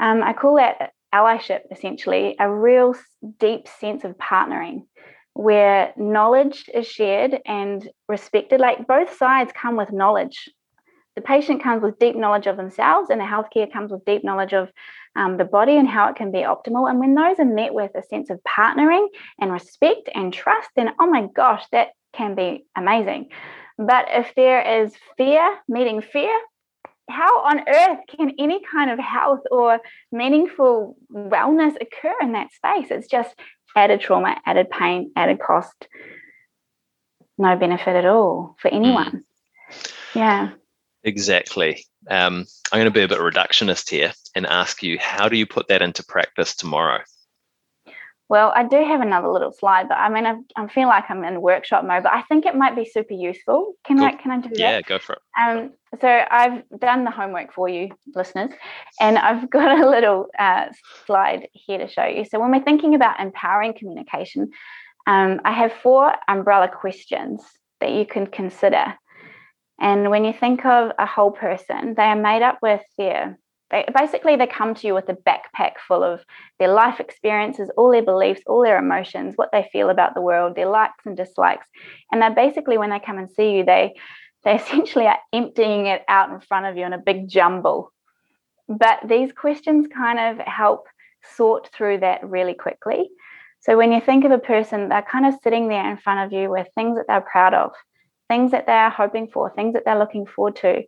um, 0.01 0.23
I 0.23 0.33
call 0.33 0.57
that 0.57 0.93
allyship, 1.15 1.61
essentially, 1.71 2.35
a 2.41 2.53
real 2.53 2.95
deep 3.39 3.69
sense 3.69 4.05
of 4.05 4.19
partnering 4.19 4.83
where 5.35 5.93
knowledge 5.97 6.69
is 6.73 6.87
shared 6.87 7.41
and 7.47 7.89
respected. 8.09 8.61
Like 8.61 8.87
both 8.87 9.17
sides 9.17 9.53
come 9.55 9.77
with 9.77 9.93
knowledge. 9.93 10.49
The 11.17 11.23
patient 11.23 11.63
comes 11.63 11.83
with 11.83 11.99
deep 11.99 12.17
knowledge 12.17 12.49
of 12.49 12.57
themselves, 12.57 13.11
and 13.11 13.21
the 13.21 13.25
healthcare 13.25 13.73
comes 13.73 13.93
with 13.93 14.05
deep 14.05 14.25
knowledge 14.25 14.53
of 14.53 14.71
um, 15.17 15.37
the 15.37 15.45
body 15.45 15.77
and 15.77 15.89
how 15.89 16.09
it 16.09 16.17
can 16.17 16.33
be 16.33 16.39
optimal. 16.39 16.91
And 16.91 16.99
when 16.99 17.15
those 17.15 17.39
are 17.39 17.45
met 17.45 17.73
with 17.73 17.93
a 17.95 18.03
sense 18.03 18.31
of 18.31 18.41
partnering 18.49 19.07
and 19.41 19.53
respect 19.53 20.09
and 20.15 20.33
trust, 20.33 20.69
then 20.75 20.91
oh 21.01 21.07
my 21.07 21.29
gosh, 21.35 21.65
that 21.71 21.89
can 22.13 22.35
be 22.35 22.65
amazing. 22.77 23.29
But 23.79 24.07
if 24.09 24.33
there 24.35 24.83
is 24.83 24.93
fear 25.17 25.59
meeting 25.69 26.01
fear, 26.01 26.37
how 27.09 27.45
on 27.45 27.69
earth 27.69 27.99
can 28.09 28.33
any 28.39 28.61
kind 28.63 28.91
of 28.91 28.99
health 28.99 29.41
or 29.51 29.81
meaningful 30.11 30.97
wellness 31.13 31.75
occur 31.81 32.15
in 32.23 32.33
that 32.33 32.53
space? 32.53 32.91
It's 32.91 33.09
just 33.09 33.35
added 33.77 34.01
trauma, 34.01 34.41
added 34.47 34.71
pain, 34.71 35.13
added 35.17 35.41
cost, 35.41 35.89
no 37.39 37.57
benefit 37.57 37.97
at 37.97 38.07
all 38.07 38.57
for 38.61 38.71
hmm. 38.71 38.77
anyone. 38.77 39.11
Mm. 39.11 39.93
Yeah. 40.15 40.51
Exactly. 41.03 41.85
Um, 42.09 42.47
I'm 42.73 42.79
going 42.79 42.85
to 42.85 42.91
be 42.91 43.03
a 43.03 43.09
bit 43.09 43.19
reductionist 43.19 43.91
here 43.91 44.13
and 44.35 44.47
ask 44.47 44.83
you 44.83 44.99
how 44.99 45.29
do 45.29 45.37
you 45.37 45.47
put 45.47 45.69
that 45.69 45.83
into 45.83 46.05
practice 46.05 46.57
tomorrow? 46.57 47.01
Well, 48.29 48.53
I 48.57 48.65
do 48.65 48.83
have 48.83 49.03
another 49.03 49.29
little 49.29 49.53
slide, 49.53 49.89
but 49.89 49.99
I 49.99 50.09
mean, 50.09 50.25
I, 50.25 50.37
I 50.57 50.67
feel 50.69 50.89
like 50.89 51.05
I'm 51.11 51.25
in 51.25 51.43
workshop 51.43 51.85
mode, 51.85 52.05
but 52.05 52.13
I 52.13 52.23
think 52.23 52.47
it 52.47 52.57
might 52.57 52.75
be 52.75 52.87
super 52.87 53.13
useful. 53.13 53.75
Can 53.87 53.99
cool. 53.99 54.07
I 54.07 54.13
can 54.13 54.31
I 54.31 54.41
do 54.41 54.49
that? 54.49 54.59
Yeah, 54.59 54.81
go 54.81 54.99
for 54.99 55.15
it. 55.15 55.19
Um, 55.41 55.73
so 56.01 56.09
I've 56.09 56.63
done 56.79 57.05
the 57.05 57.11
homework 57.11 57.53
for 57.53 57.69
you, 57.69 57.91
listeners, 58.15 58.51
and 58.99 59.19
I've 59.19 59.51
got 59.59 59.79
a 59.79 59.89
little 59.89 60.29
uh, 60.39 60.67
slide 61.07 61.49
here 61.53 61.79
to 61.79 61.87
show 61.87 62.07
you. 62.07 62.25
So 62.25 62.41
when 62.41 62.51
we're 62.51 62.65
thinking 62.65 62.95
about 62.95 63.21
empowering 63.21 63.75
communication, 63.75 64.51
um, 65.07 65.41
I 65.45 65.53
have 65.53 65.73
four 65.73 66.15
umbrella 66.27 66.69
questions 66.69 67.43
that 67.81 67.93
you 67.93 68.07
can 68.07 68.27
consider. 68.27 68.95
And 69.79 70.09
when 70.09 70.25
you 70.25 70.33
think 70.33 70.65
of 70.65 70.93
a 70.99 71.05
whole 71.05 71.33
person, 71.33 71.95
they 71.95 72.05
are 72.05 72.17
made 72.17 72.43
up 72.43 72.59
with 72.63 72.81
their 72.97 73.39
they, 73.71 73.85
basically 73.97 74.37
they 74.37 74.47
come 74.47 74.75
to 74.75 74.87
you 74.87 74.95
with 74.95 75.09
a 75.09 75.15
backpack 75.15 75.73
full 75.87 76.03
of 76.03 76.25
their 76.59 76.73
life 76.73 77.01
experiences 77.01 77.71
all 77.77 77.91
their 77.91 78.03
beliefs 78.03 78.43
all 78.47 78.63
their 78.63 78.79
emotions 78.79 79.35
what 79.37 79.51
they 79.53 79.69
feel 79.73 79.91
about 79.91 80.15
the 80.15 80.21
world 80.21 80.55
their 80.55 80.69
likes 80.69 81.07
and 81.07 81.17
dislikes. 81.17 81.67
And 82.13 82.23
they 82.23 82.29
basically 82.31 82.79
when 82.79 82.91
they 82.91 83.01
come 83.01 83.19
and 83.19 83.31
see 83.31 83.57
you 83.57 83.65
they 83.65 83.95
they 84.45 84.55
essentially 84.57 85.07
are 85.07 85.19
emptying 85.33 85.87
it 85.87 86.03
out 86.09 86.31
in 86.31 86.41
front 86.41 86.67
of 86.67 86.77
you 86.77 86.85
in 86.85 86.93
a 86.93 86.99
big 86.99 87.29
jumble. 87.29 87.93
But 88.69 89.01
these 89.09 89.33
questions 89.33 89.87
kind 89.95 90.19
of 90.19 90.47
help 90.47 90.87
sort 91.37 91.71
through 91.73 92.01
that 92.01 92.29
really 92.29 92.55
quickly. 92.55 93.11
So 93.61 93.79
when 93.79 93.93
you 93.93 94.01
think 94.01 94.25
of 94.25 94.31
a 94.31 94.39
person 94.39 94.89
they're 94.89 95.03
kind 95.03 95.27
of 95.27 95.35
sitting 95.43 95.69
there 95.69 95.91
in 95.91 95.97
front 95.97 96.21
of 96.21 96.39
you 96.39 96.51
with 96.51 96.69
things 96.75 96.97
that 96.97 97.07
they're 97.09 97.23
proud 97.23 97.55
of 97.55 97.73
things 98.29 98.53
that 98.53 98.67
they're 98.67 98.91
hoping 98.91 99.29
for 99.29 99.51
things 99.51 99.75
that 99.75 99.85
they're 99.85 99.99
looking 99.99 100.27
forward 100.27 100.57
to 100.57 100.83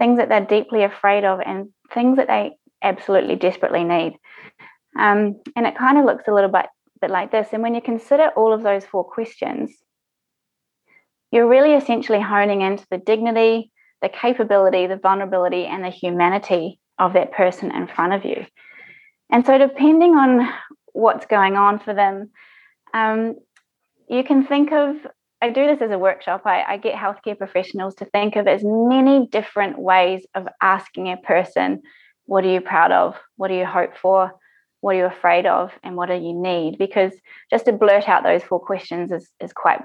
things 0.00 0.18
that 0.18 0.30
they're 0.30 0.44
deeply 0.44 0.82
afraid 0.82 1.24
of 1.24 1.40
and 1.44 1.68
things 1.92 2.16
that 2.16 2.26
they 2.26 2.52
absolutely 2.82 3.36
desperately 3.36 3.84
need. 3.84 4.16
Um, 4.98 5.36
and 5.54 5.66
it 5.66 5.76
kind 5.76 5.98
of 5.98 6.06
looks 6.06 6.26
a 6.26 6.32
little 6.32 6.50
bit, 6.50 6.66
bit 7.00 7.10
like 7.10 7.30
this. 7.30 7.48
And 7.52 7.62
when 7.62 7.74
you 7.74 7.82
consider 7.82 8.30
all 8.30 8.52
of 8.52 8.62
those 8.62 8.84
four 8.84 9.04
questions, 9.04 9.70
you're 11.30 11.46
really 11.46 11.74
essentially 11.74 12.20
honing 12.20 12.62
into 12.62 12.86
the 12.90 12.96
dignity, 12.96 13.70
the 14.00 14.08
capability, 14.08 14.86
the 14.86 14.96
vulnerability, 14.96 15.66
and 15.66 15.84
the 15.84 15.90
humanity 15.90 16.80
of 16.98 17.12
that 17.12 17.32
person 17.32 17.70
in 17.70 17.86
front 17.86 18.14
of 18.14 18.24
you. 18.24 18.46
And 19.30 19.44
so, 19.46 19.58
depending 19.58 20.16
on 20.16 20.48
what's 20.92 21.26
going 21.26 21.56
on 21.56 21.78
for 21.78 21.94
them, 21.94 22.30
um, 22.94 23.36
you 24.08 24.24
can 24.24 24.44
think 24.44 24.72
of 24.72 24.96
I 25.42 25.50
do 25.50 25.66
this 25.66 25.80
as 25.80 25.90
a 25.90 25.98
workshop. 25.98 26.42
I, 26.44 26.62
I 26.62 26.76
get 26.76 26.94
healthcare 26.94 27.36
professionals 27.36 27.94
to 27.96 28.04
think 28.04 28.36
of 28.36 28.46
as 28.46 28.62
many 28.64 29.26
different 29.26 29.78
ways 29.78 30.26
of 30.34 30.46
asking 30.60 31.10
a 31.10 31.16
person, 31.16 31.82
what 32.26 32.44
are 32.44 32.52
you 32.52 32.60
proud 32.60 32.92
of? 32.92 33.16
What 33.36 33.48
do 33.48 33.54
you 33.54 33.64
hope 33.64 33.96
for? 33.96 34.32
What 34.80 34.94
are 34.94 34.98
you 34.98 35.06
afraid 35.06 35.46
of? 35.46 35.72
And 35.82 35.96
what 35.96 36.08
do 36.08 36.14
you 36.14 36.34
need? 36.34 36.76
Because 36.78 37.12
just 37.50 37.64
to 37.64 37.72
blurt 37.72 38.08
out 38.08 38.22
those 38.22 38.42
four 38.42 38.60
questions 38.60 39.12
is, 39.12 39.30
is 39.40 39.52
quite 39.52 39.80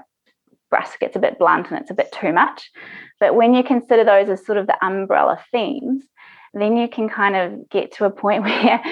brusque, 0.70 1.02
it's 1.02 1.16
a 1.16 1.20
bit 1.20 1.38
blunt 1.38 1.70
and 1.70 1.78
it's 1.78 1.90
a 1.90 1.94
bit 1.94 2.12
too 2.12 2.32
much. 2.32 2.70
But 3.18 3.34
when 3.34 3.54
you 3.54 3.62
consider 3.62 4.04
those 4.04 4.28
as 4.28 4.44
sort 4.44 4.58
of 4.58 4.66
the 4.66 4.84
umbrella 4.84 5.38
themes, 5.52 6.04
then 6.52 6.76
you 6.76 6.88
can 6.88 7.08
kind 7.08 7.36
of 7.36 7.68
get 7.70 7.92
to 7.92 8.04
a 8.04 8.10
point 8.10 8.42
where 8.44 8.82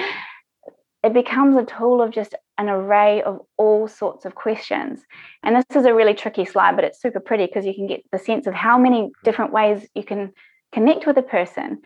it 1.05 1.13
becomes 1.13 1.57
a 1.57 1.65
tool 1.65 2.01
of 2.01 2.11
just 2.11 2.35
an 2.57 2.69
array 2.69 3.23
of 3.23 3.41
all 3.59 3.87
sorts 3.87 4.25
of 4.25 4.35
questions. 4.35 5.01
And 5.43 5.55
this 5.55 5.77
is 5.77 5.85
a 5.85 5.95
really 5.95 6.15
tricky 6.15 6.45
slide, 6.47 6.77
but 6.77 6.85
it's 6.85 7.01
super 7.01 7.21
pretty 7.21 7.47
because 7.47 7.67
you 7.67 7.75
can 7.75 7.87
get 7.87 8.03
the 8.11 8.19
sense 8.19 8.47
of 8.47 8.55
how 8.55 8.79
many 8.79 9.11
different 9.23 9.53
ways 9.53 9.87
you 9.95 10.03
can 10.03 10.33
connect 10.73 11.07
with 11.07 11.19
a 11.19 11.23
person. 11.23 11.83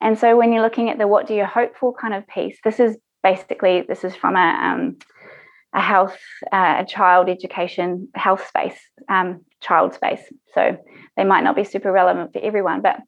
And 0.00 0.18
so 0.18 0.36
when 0.36 0.52
you're 0.52 0.62
looking 0.62 0.88
at 0.88 0.98
the 0.98 1.06
what 1.06 1.26
do 1.26 1.34
you 1.34 1.44
hope 1.44 1.76
for 1.76 1.94
kind 1.94 2.14
of 2.14 2.26
piece, 2.26 2.58
this 2.64 2.80
is 2.80 2.96
basically 3.22 3.82
this 3.82 4.04
is 4.04 4.16
from 4.16 4.36
a 4.36 4.38
um, 4.38 4.96
a 5.74 5.80
health, 5.80 6.18
uh, 6.52 6.76
a 6.80 6.84
child 6.84 7.28
education, 7.28 8.08
health 8.14 8.46
space, 8.46 8.78
um, 9.08 9.44
child 9.60 9.94
space. 9.94 10.20
So 10.54 10.76
they 11.16 11.24
might 11.24 11.44
not 11.44 11.56
be 11.56 11.64
super 11.64 11.90
relevant 11.90 12.32
for 12.32 12.40
everyone, 12.40 12.82
but 12.82 13.00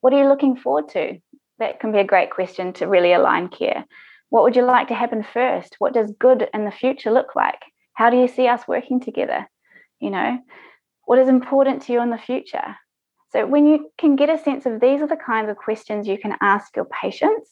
what 0.00 0.12
are 0.12 0.18
you 0.22 0.28
looking 0.28 0.56
forward 0.56 0.88
to? 0.90 1.18
That 1.58 1.80
can 1.80 1.92
be 1.92 1.98
a 1.98 2.04
great 2.04 2.30
question 2.30 2.72
to 2.74 2.86
really 2.86 3.12
align 3.12 3.48
care. 3.48 3.86
What 4.30 4.42
would 4.42 4.56
you 4.56 4.64
like 4.64 4.88
to 4.88 4.94
happen 4.94 5.22
first? 5.22 5.76
What 5.78 5.94
does 5.94 6.12
good 6.18 6.48
in 6.52 6.64
the 6.64 6.70
future 6.70 7.10
look 7.10 7.36
like? 7.36 7.60
How 7.94 8.10
do 8.10 8.16
you 8.16 8.28
see 8.28 8.48
us 8.48 8.66
working 8.66 9.00
together? 9.00 9.48
You 10.00 10.10
know, 10.10 10.38
what 11.04 11.18
is 11.18 11.28
important 11.28 11.82
to 11.82 11.92
you 11.92 12.00
in 12.00 12.10
the 12.10 12.18
future? 12.18 12.76
So 13.30 13.46
when 13.46 13.66
you 13.66 13.90
can 13.98 14.16
get 14.16 14.30
a 14.30 14.38
sense 14.38 14.66
of 14.66 14.80
these 14.80 15.00
are 15.00 15.08
the 15.08 15.16
kinds 15.16 15.50
of 15.50 15.56
questions 15.56 16.06
you 16.06 16.18
can 16.18 16.36
ask 16.40 16.74
your 16.76 16.86
patients, 16.86 17.50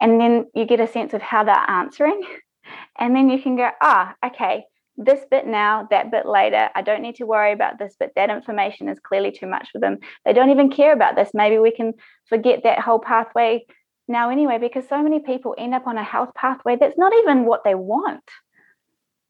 and 0.00 0.20
then 0.20 0.46
you 0.54 0.66
get 0.66 0.80
a 0.80 0.86
sense 0.86 1.14
of 1.14 1.22
how 1.22 1.44
they're 1.44 1.70
answering 1.70 2.22
and 2.98 3.14
then 3.14 3.28
you 3.28 3.40
can 3.40 3.56
go, 3.56 3.70
ah, 3.80 4.14
okay, 4.24 4.64
this 4.96 5.20
bit 5.30 5.46
now, 5.46 5.86
that 5.90 6.10
bit 6.10 6.26
later. 6.26 6.70
I 6.74 6.82
don't 6.82 7.02
need 7.02 7.16
to 7.16 7.26
worry 7.26 7.52
about 7.52 7.78
this, 7.78 7.94
but 7.98 8.12
that 8.16 8.30
information 8.30 8.88
is 8.88 8.98
clearly 8.98 9.30
too 9.30 9.46
much 9.46 9.68
for 9.70 9.78
them. 9.78 9.98
They 10.24 10.32
don't 10.32 10.50
even 10.50 10.70
care 10.70 10.92
about 10.92 11.16
this. 11.16 11.30
Maybe 11.34 11.58
we 11.58 11.70
can 11.70 11.92
forget 12.28 12.62
that 12.62 12.80
whole 12.80 12.98
pathway 12.98 13.66
now 14.08 14.30
anyway, 14.30 14.58
because 14.58 14.88
so 14.88 15.02
many 15.02 15.20
people 15.20 15.54
end 15.58 15.74
up 15.74 15.86
on 15.86 15.98
a 15.98 16.04
health 16.04 16.30
pathway 16.34 16.76
that's 16.76 16.98
not 16.98 17.12
even 17.14 17.44
what 17.44 17.64
they 17.64 17.74
want 17.74 18.24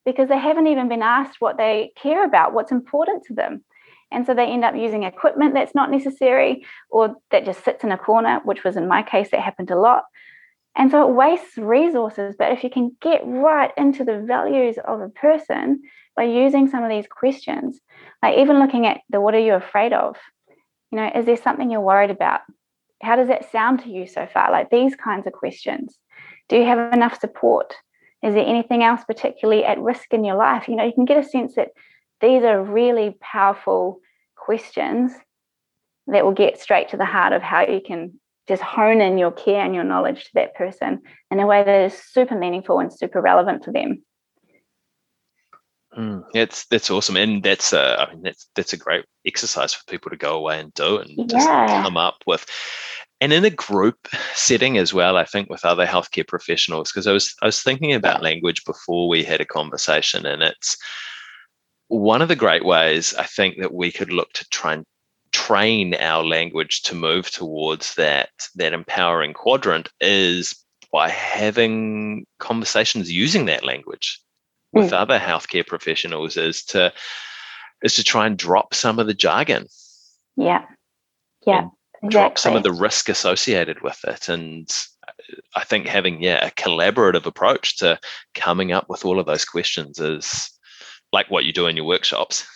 because 0.04 0.28
they 0.28 0.38
haven't 0.38 0.68
even 0.68 0.88
been 0.88 1.02
asked 1.02 1.36
what 1.40 1.56
they 1.56 1.92
care 1.96 2.24
about, 2.24 2.52
what's 2.52 2.72
important 2.72 3.24
to 3.24 3.34
them. 3.34 3.64
And 4.12 4.24
so 4.24 4.34
they 4.34 4.46
end 4.46 4.64
up 4.64 4.76
using 4.76 5.02
equipment 5.02 5.54
that's 5.54 5.74
not 5.74 5.90
necessary 5.90 6.64
or 6.90 7.16
that 7.32 7.44
just 7.44 7.64
sits 7.64 7.82
in 7.82 7.90
a 7.90 7.98
corner, 7.98 8.40
which 8.44 8.62
was 8.62 8.76
in 8.76 8.86
my 8.86 9.02
case, 9.02 9.30
that 9.30 9.40
happened 9.40 9.70
a 9.70 9.78
lot. 9.78 10.04
And 10.76 10.90
so 10.90 11.08
it 11.08 11.14
wastes 11.14 11.56
resources. 11.56 12.36
But 12.38 12.52
if 12.52 12.62
you 12.62 12.70
can 12.70 12.96
get 13.00 13.22
right 13.24 13.72
into 13.76 14.04
the 14.04 14.20
values 14.20 14.76
of 14.86 15.00
a 15.00 15.08
person 15.08 15.82
by 16.14 16.24
using 16.24 16.68
some 16.68 16.84
of 16.84 16.90
these 16.90 17.06
questions, 17.08 17.80
like 18.22 18.38
even 18.38 18.60
looking 18.60 18.86
at 18.86 19.00
the 19.10 19.20
what 19.20 19.34
are 19.34 19.40
you 19.40 19.54
afraid 19.54 19.92
of? 19.92 20.16
You 20.92 20.98
know, 20.98 21.10
is 21.14 21.26
there 21.26 21.36
something 21.36 21.70
you're 21.70 21.80
worried 21.80 22.10
about? 22.10 22.42
How 23.02 23.16
does 23.16 23.28
that 23.28 23.50
sound 23.50 23.80
to 23.80 23.90
you 23.90 24.06
so 24.06 24.26
far? 24.32 24.50
Like 24.50 24.70
these 24.70 24.96
kinds 24.96 25.26
of 25.26 25.32
questions. 25.32 25.98
Do 26.48 26.56
you 26.56 26.64
have 26.64 26.92
enough 26.92 27.18
support? 27.20 27.74
Is 28.22 28.34
there 28.34 28.46
anything 28.46 28.82
else 28.82 29.02
particularly 29.04 29.64
at 29.64 29.78
risk 29.78 30.12
in 30.12 30.24
your 30.24 30.36
life? 30.36 30.68
You 30.68 30.76
know, 30.76 30.84
you 30.84 30.92
can 30.92 31.04
get 31.04 31.22
a 31.22 31.28
sense 31.28 31.54
that 31.56 31.68
these 32.20 32.42
are 32.42 32.62
really 32.62 33.16
powerful 33.20 34.00
questions 34.36 35.12
that 36.06 36.24
will 36.24 36.32
get 36.32 36.60
straight 36.60 36.88
to 36.90 36.96
the 36.96 37.04
heart 37.04 37.32
of 37.32 37.42
how 37.42 37.66
you 37.66 37.80
can 37.84 38.18
just 38.48 38.62
hone 38.62 39.00
in 39.00 39.18
your 39.18 39.32
care 39.32 39.64
and 39.64 39.74
your 39.74 39.84
knowledge 39.84 40.24
to 40.24 40.30
that 40.34 40.54
person 40.54 41.02
in 41.30 41.40
a 41.40 41.46
way 41.46 41.64
that 41.64 41.84
is 41.86 41.94
super 41.94 42.36
meaningful 42.38 42.78
and 42.78 42.92
super 42.92 43.20
relevant 43.20 43.64
for 43.64 43.72
them. 43.72 44.02
Mm, 45.96 46.24
that's 46.34 46.66
that's 46.66 46.90
awesome, 46.90 47.16
and 47.16 47.42
that's 47.42 47.72
a, 47.72 47.98
I 47.98 48.12
mean 48.12 48.22
that's 48.22 48.48
that's 48.54 48.74
a 48.74 48.76
great 48.76 49.06
exercise 49.26 49.72
for 49.72 49.82
people 49.88 50.10
to 50.10 50.16
go 50.16 50.36
away 50.36 50.60
and 50.60 50.72
do 50.74 50.98
and 50.98 51.10
yeah. 51.10 51.24
just 51.26 51.48
come 51.48 51.96
up 51.96 52.16
with, 52.26 52.44
and 53.22 53.32
in 53.32 53.46
a 53.46 53.50
group 53.50 53.96
setting 54.34 54.76
as 54.76 54.92
well. 54.92 55.16
I 55.16 55.24
think 55.24 55.48
with 55.48 55.64
other 55.64 55.86
healthcare 55.86 56.28
professionals, 56.28 56.92
because 56.92 57.06
I 57.06 57.12
was 57.12 57.34
I 57.40 57.46
was 57.46 57.62
thinking 57.62 57.94
about 57.94 58.22
language 58.22 58.62
before 58.66 59.08
we 59.08 59.24
had 59.24 59.40
a 59.40 59.46
conversation, 59.46 60.26
and 60.26 60.42
it's 60.42 60.76
one 61.88 62.20
of 62.20 62.28
the 62.28 62.36
great 62.36 62.64
ways 62.64 63.14
I 63.14 63.24
think 63.24 63.56
that 63.60 63.72
we 63.72 63.90
could 63.90 64.12
look 64.12 64.32
to 64.34 64.46
try 64.50 64.74
and 64.74 64.84
train 65.32 65.94
our 65.94 66.24
language 66.24 66.82
to 66.82 66.94
move 66.94 67.30
towards 67.30 67.94
that 67.94 68.30
that 68.54 68.74
empowering 68.74 69.32
quadrant 69.32 69.88
is 70.00 70.54
by 70.92 71.08
having 71.08 72.26
conversations 72.38 73.10
using 73.10 73.46
that 73.46 73.64
language 73.64 74.20
with 74.72 74.90
mm. 74.90 74.96
other 74.96 75.18
healthcare 75.18 75.66
professionals 75.66 76.36
is 76.36 76.64
to 76.64 76.92
is 77.82 77.94
to 77.94 78.04
try 78.04 78.26
and 78.26 78.38
drop 78.38 78.74
some 78.74 78.98
of 78.98 79.06
the 79.06 79.14
jargon 79.14 79.66
yeah 80.36 80.64
yeah 81.46 81.68
exactly. 82.02 82.10
drop 82.10 82.38
some 82.38 82.56
of 82.56 82.62
the 82.62 82.72
risk 82.72 83.08
associated 83.08 83.80
with 83.82 83.98
it 84.04 84.28
and 84.28 84.74
i 85.54 85.64
think 85.64 85.86
having 85.86 86.22
yeah 86.22 86.46
a 86.46 86.50
collaborative 86.52 87.26
approach 87.26 87.76
to 87.78 87.98
coming 88.34 88.72
up 88.72 88.88
with 88.88 89.04
all 89.04 89.18
of 89.18 89.26
those 89.26 89.44
questions 89.44 89.98
is 89.98 90.50
like 91.12 91.30
what 91.30 91.44
you 91.44 91.52
do 91.52 91.66
in 91.66 91.76
your 91.76 91.86
workshops 91.86 92.46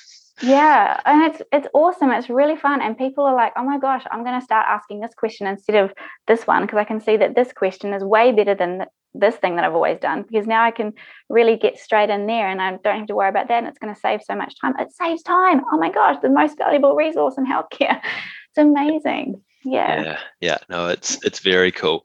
yeah, 0.43 0.99
and 1.05 1.23
it's 1.23 1.43
it's 1.53 1.69
awesome. 1.75 2.11
It's 2.11 2.31
really 2.31 2.57
fun, 2.57 2.81
and 2.81 2.97
people 2.97 3.25
are 3.25 3.35
like, 3.35 3.53
"Oh 3.57 3.65
my 3.65 3.79
gosh, 3.79 4.05
I'm 4.11 4.25
going 4.25 4.39
to 4.39 4.45
start 4.45 4.67
asking 4.69 5.01
this 5.01 5.13
question 5.15 5.47
instead 5.47 5.77
of 5.77 5.93
this 6.29 6.47
one 6.47 6.63
because 6.63 6.79
I 6.79 6.85
can 6.85 7.01
see 7.01 7.17
that 7.19 7.35
this 7.35 7.53
question 7.53 7.93
is 7.93 8.03
way 8.03 8.33
better 8.33 8.55
than 8.55 8.87
this 9.15 9.37
thing 9.37 9.57
that 9.57 9.65
I've 9.65 9.75
always 9.75 9.99
done 9.99 10.23
because 10.23 10.47
now 10.47 10.65
I 10.65 10.71
can 10.71 10.93
really 11.29 11.57
get 11.57 11.79
straight 11.79 12.11
in 12.11 12.27
there, 12.27 12.49
and 12.49 12.61
I 12.61 12.77
don't 12.77 12.99
have 12.99 13.09
to 13.09 13.15
worry 13.15 13.29
about 13.29 13.49
that, 13.49 13.59
and 13.59 13.67
it's 13.67 13.79
going 13.79 13.95
to 13.95 14.01
save 14.01 14.21
so 14.23 14.35
much 14.35 14.55
time. 14.61 14.75
It 14.79 14.93
saves 14.93 15.23
time. 15.23 15.63
Oh 15.73 15.79
my 15.79 15.91
gosh, 15.91 16.17
the 16.23 16.29
most 16.29 16.59
valuable 16.59 16.95
resource 16.95 17.37
in 17.39 17.47
healthcare. 17.47 18.01
It's 18.53 18.59
amazing. 18.59 19.41
Yeah. 19.65 20.03
Yeah. 20.03 20.19
Yeah. 20.41 20.59
No, 20.69 20.89
it's 20.89 21.25
it's 21.25 21.39
very 21.39 21.71
cool. 21.71 22.05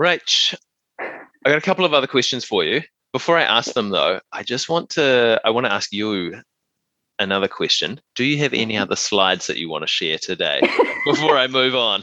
Rach, 0.00 0.54
I 1.00 1.08
got 1.44 1.58
a 1.58 1.60
couple 1.60 1.84
of 1.84 1.92
other 1.92 2.06
questions 2.06 2.44
for 2.44 2.62
you. 2.62 2.82
Before 3.12 3.36
I 3.36 3.42
ask 3.42 3.72
them 3.72 3.90
though, 3.90 4.20
I 4.32 4.44
just 4.44 4.68
want 4.68 4.90
to 4.90 5.40
I 5.44 5.50
want 5.50 5.66
to 5.66 5.72
ask 5.72 5.92
you 5.92 6.40
another 7.18 7.48
question. 7.48 8.00
Do 8.14 8.24
you 8.24 8.38
have 8.38 8.52
any 8.52 8.74
mm-hmm. 8.74 8.82
other 8.82 8.96
slides 8.96 9.46
that 9.48 9.58
you 9.58 9.68
want 9.68 9.82
to 9.82 9.88
share 9.88 10.18
today 10.18 10.60
before 11.04 11.36
I 11.36 11.46
move 11.46 11.74
on? 11.74 12.02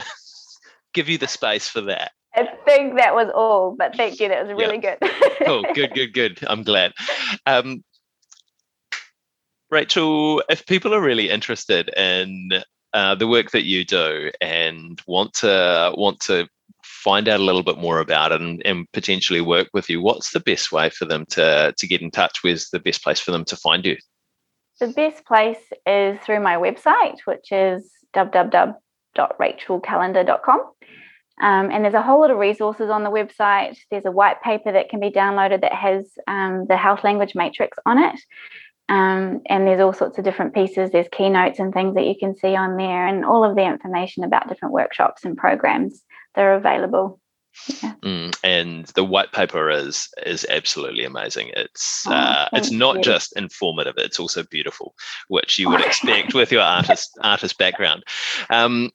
Give 0.98 1.08
you 1.08 1.18
the 1.18 1.28
space 1.28 1.68
for 1.68 1.80
that. 1.82 2.10
I 2.34 2.48
think 2.64 2.96
that 2.96 3.14
was 3.14 3.30
all, 3.32 3.76
but 3.78 3.94
thank 3.94 4.18
you. 4.18 4.26
That 4.26 4.44
was 4.44 4.52
really 4.52 4.78
good. 4.78 4.98
cool. 5.46 5.62
Good, 5.74 5.94
good, 5.94 6.12
good. 6.12 6.40
I'm 6.48 6.64
glad. 6.64 6.92
Um, 7.46 7.84
Rachel, 9.70 10.42
if 10.50 10.66
people 10.66 10.92
are 10.92 11.00
really 11.00 11.30
interested 11.30 11.88
in 11.96 12.48
uh, 12.94 13.14
the 13.14 13.28
work 13.28 13.52
that 13.52 13.62
you 13.62 13.84
do 13.84 14.32
and 14.40 15.00
want 15.06 15.34
to 15.34 15.92
want 15.96 16.18
to 16.22 16.48
find 16.82 17.28
out 17.28 17.38
a 17.38 17.44
little 17.44 17.62
bit 17.62 17.78
more 17.78 18.00
about 18.00 18.32
it 18.32 18.40
and, 18.40 18.60
and 18.66 18.90
potentially 18.92 19.40
work 19.40 19.68
with 19.72 19.88
you, 19.88 20.02
what's 20.02 20.32
the 20.32 20.40
best 20.40 20.72
way 20.72 20.90
for 20.90 21.04
them 21.04 21.26
to 21.26 21.72
to 21.78 21.86
get 21.86 22.02
in 22.02 22.10
touch? 22.10 22.38
Where's 22.42 22.70
the 22.70 22.80
best 22.80 23.04
place 23.04 23.20
for 23.20 23.30
them 23.30 23.44
to 23.44 23.54
find 23.54 23.86
you? 23.86 23.96
The 24.80 24.88
best 24.88 25.24
place 25.26 25.62
is 25.86 26.18
through 26.22 26.40
my 26.40 26.56
website, 26.56 27.18
which 27.24 27.52
is 27.52 27.88
www.rachelcallander.com. 29.16 30.60
Um, 31.40 31.70
and 31.70 31.84
there's 31.84 31.94
a 31.94 32.02
whole 32.02 32.20
lot 32.20 32.30
of 32.30 32.38
resources 32.38 32.90
on 32.90 33.04
the 33.04 33.10
website. 33.10 33.78
There's 33.90 34.06
a 34.06 34.10
white 34.10 34.42
paper 34.42 34.72
that 34.72 34.88
can 34.88 34.98
be 35.00 35.10
downloaded 35.10 35.60
that 35.60 35.72
has 35.72 36.10
um, 36.26 36.66
the 36.68 36.76
health 36.76 37.04
language 37.04 37.34
matrix 37.34 37.78
on 37.86 37.98
it. 37.98 38.20
Um, 38.88 39.42
and 39.46 39.66
there's 39.66 39.80
all 39.80 39.92
sorts 39.92 40.18
of 40.18 40.24
different 40.24 40.54
pieces. 40.54 40.90
There's 40.90 41.08
keynotes 41.12 41.58
and 41.58 41.72
things 41.72 41.94
that 41.94 42.06
you 42.06 42.14
can 42.18 42.34
see 42.36 42.56
on 42.56 42.76
there, 42.76 43.06
and 43.06 43.24
all 43.24 43.44
of 43.44 43.54
the 43.54 43.62
information 43.62 44.24
about 44.24 44.48
different 44.48 44.72
workshops 44.72 45.24
and 45.24 45.36
programs 45.36 46.02
that 46.34 46.42
are 46.42 46.54
available. 46.54 47.20
Yeah. 47.82 47.94
Mm, 48.02 48.38
and 48.44 48.86
the 48.94 49.04
white 49.04 49.32
paper 49.32 49.70
is 49.70 50.08
is 50.24 50.46
absolutely 50.48 51.04
amazing. 51.04 51.50
It's 51.56 52.04
oh, 52.06 52.12
uh, 52.12 52.48
it's 52.52 52.70
not 52.70 52.96
you. 52.96 53.02
just 53.02 53.36
informative; 53.36 53.94
it's 53.96 54.20
also 54.20 54.44
beautiful, 54.44 54.94
which 55.28 55.58
you 55.58 55.68
would 55.68 55.80
expect 55.86 56.34
with 56.34 56.52
your 56.52 56.62
artist 56.62 57.10
artist 57.22 57.58
background. 57.58 58.04
Um, 58.50 58.90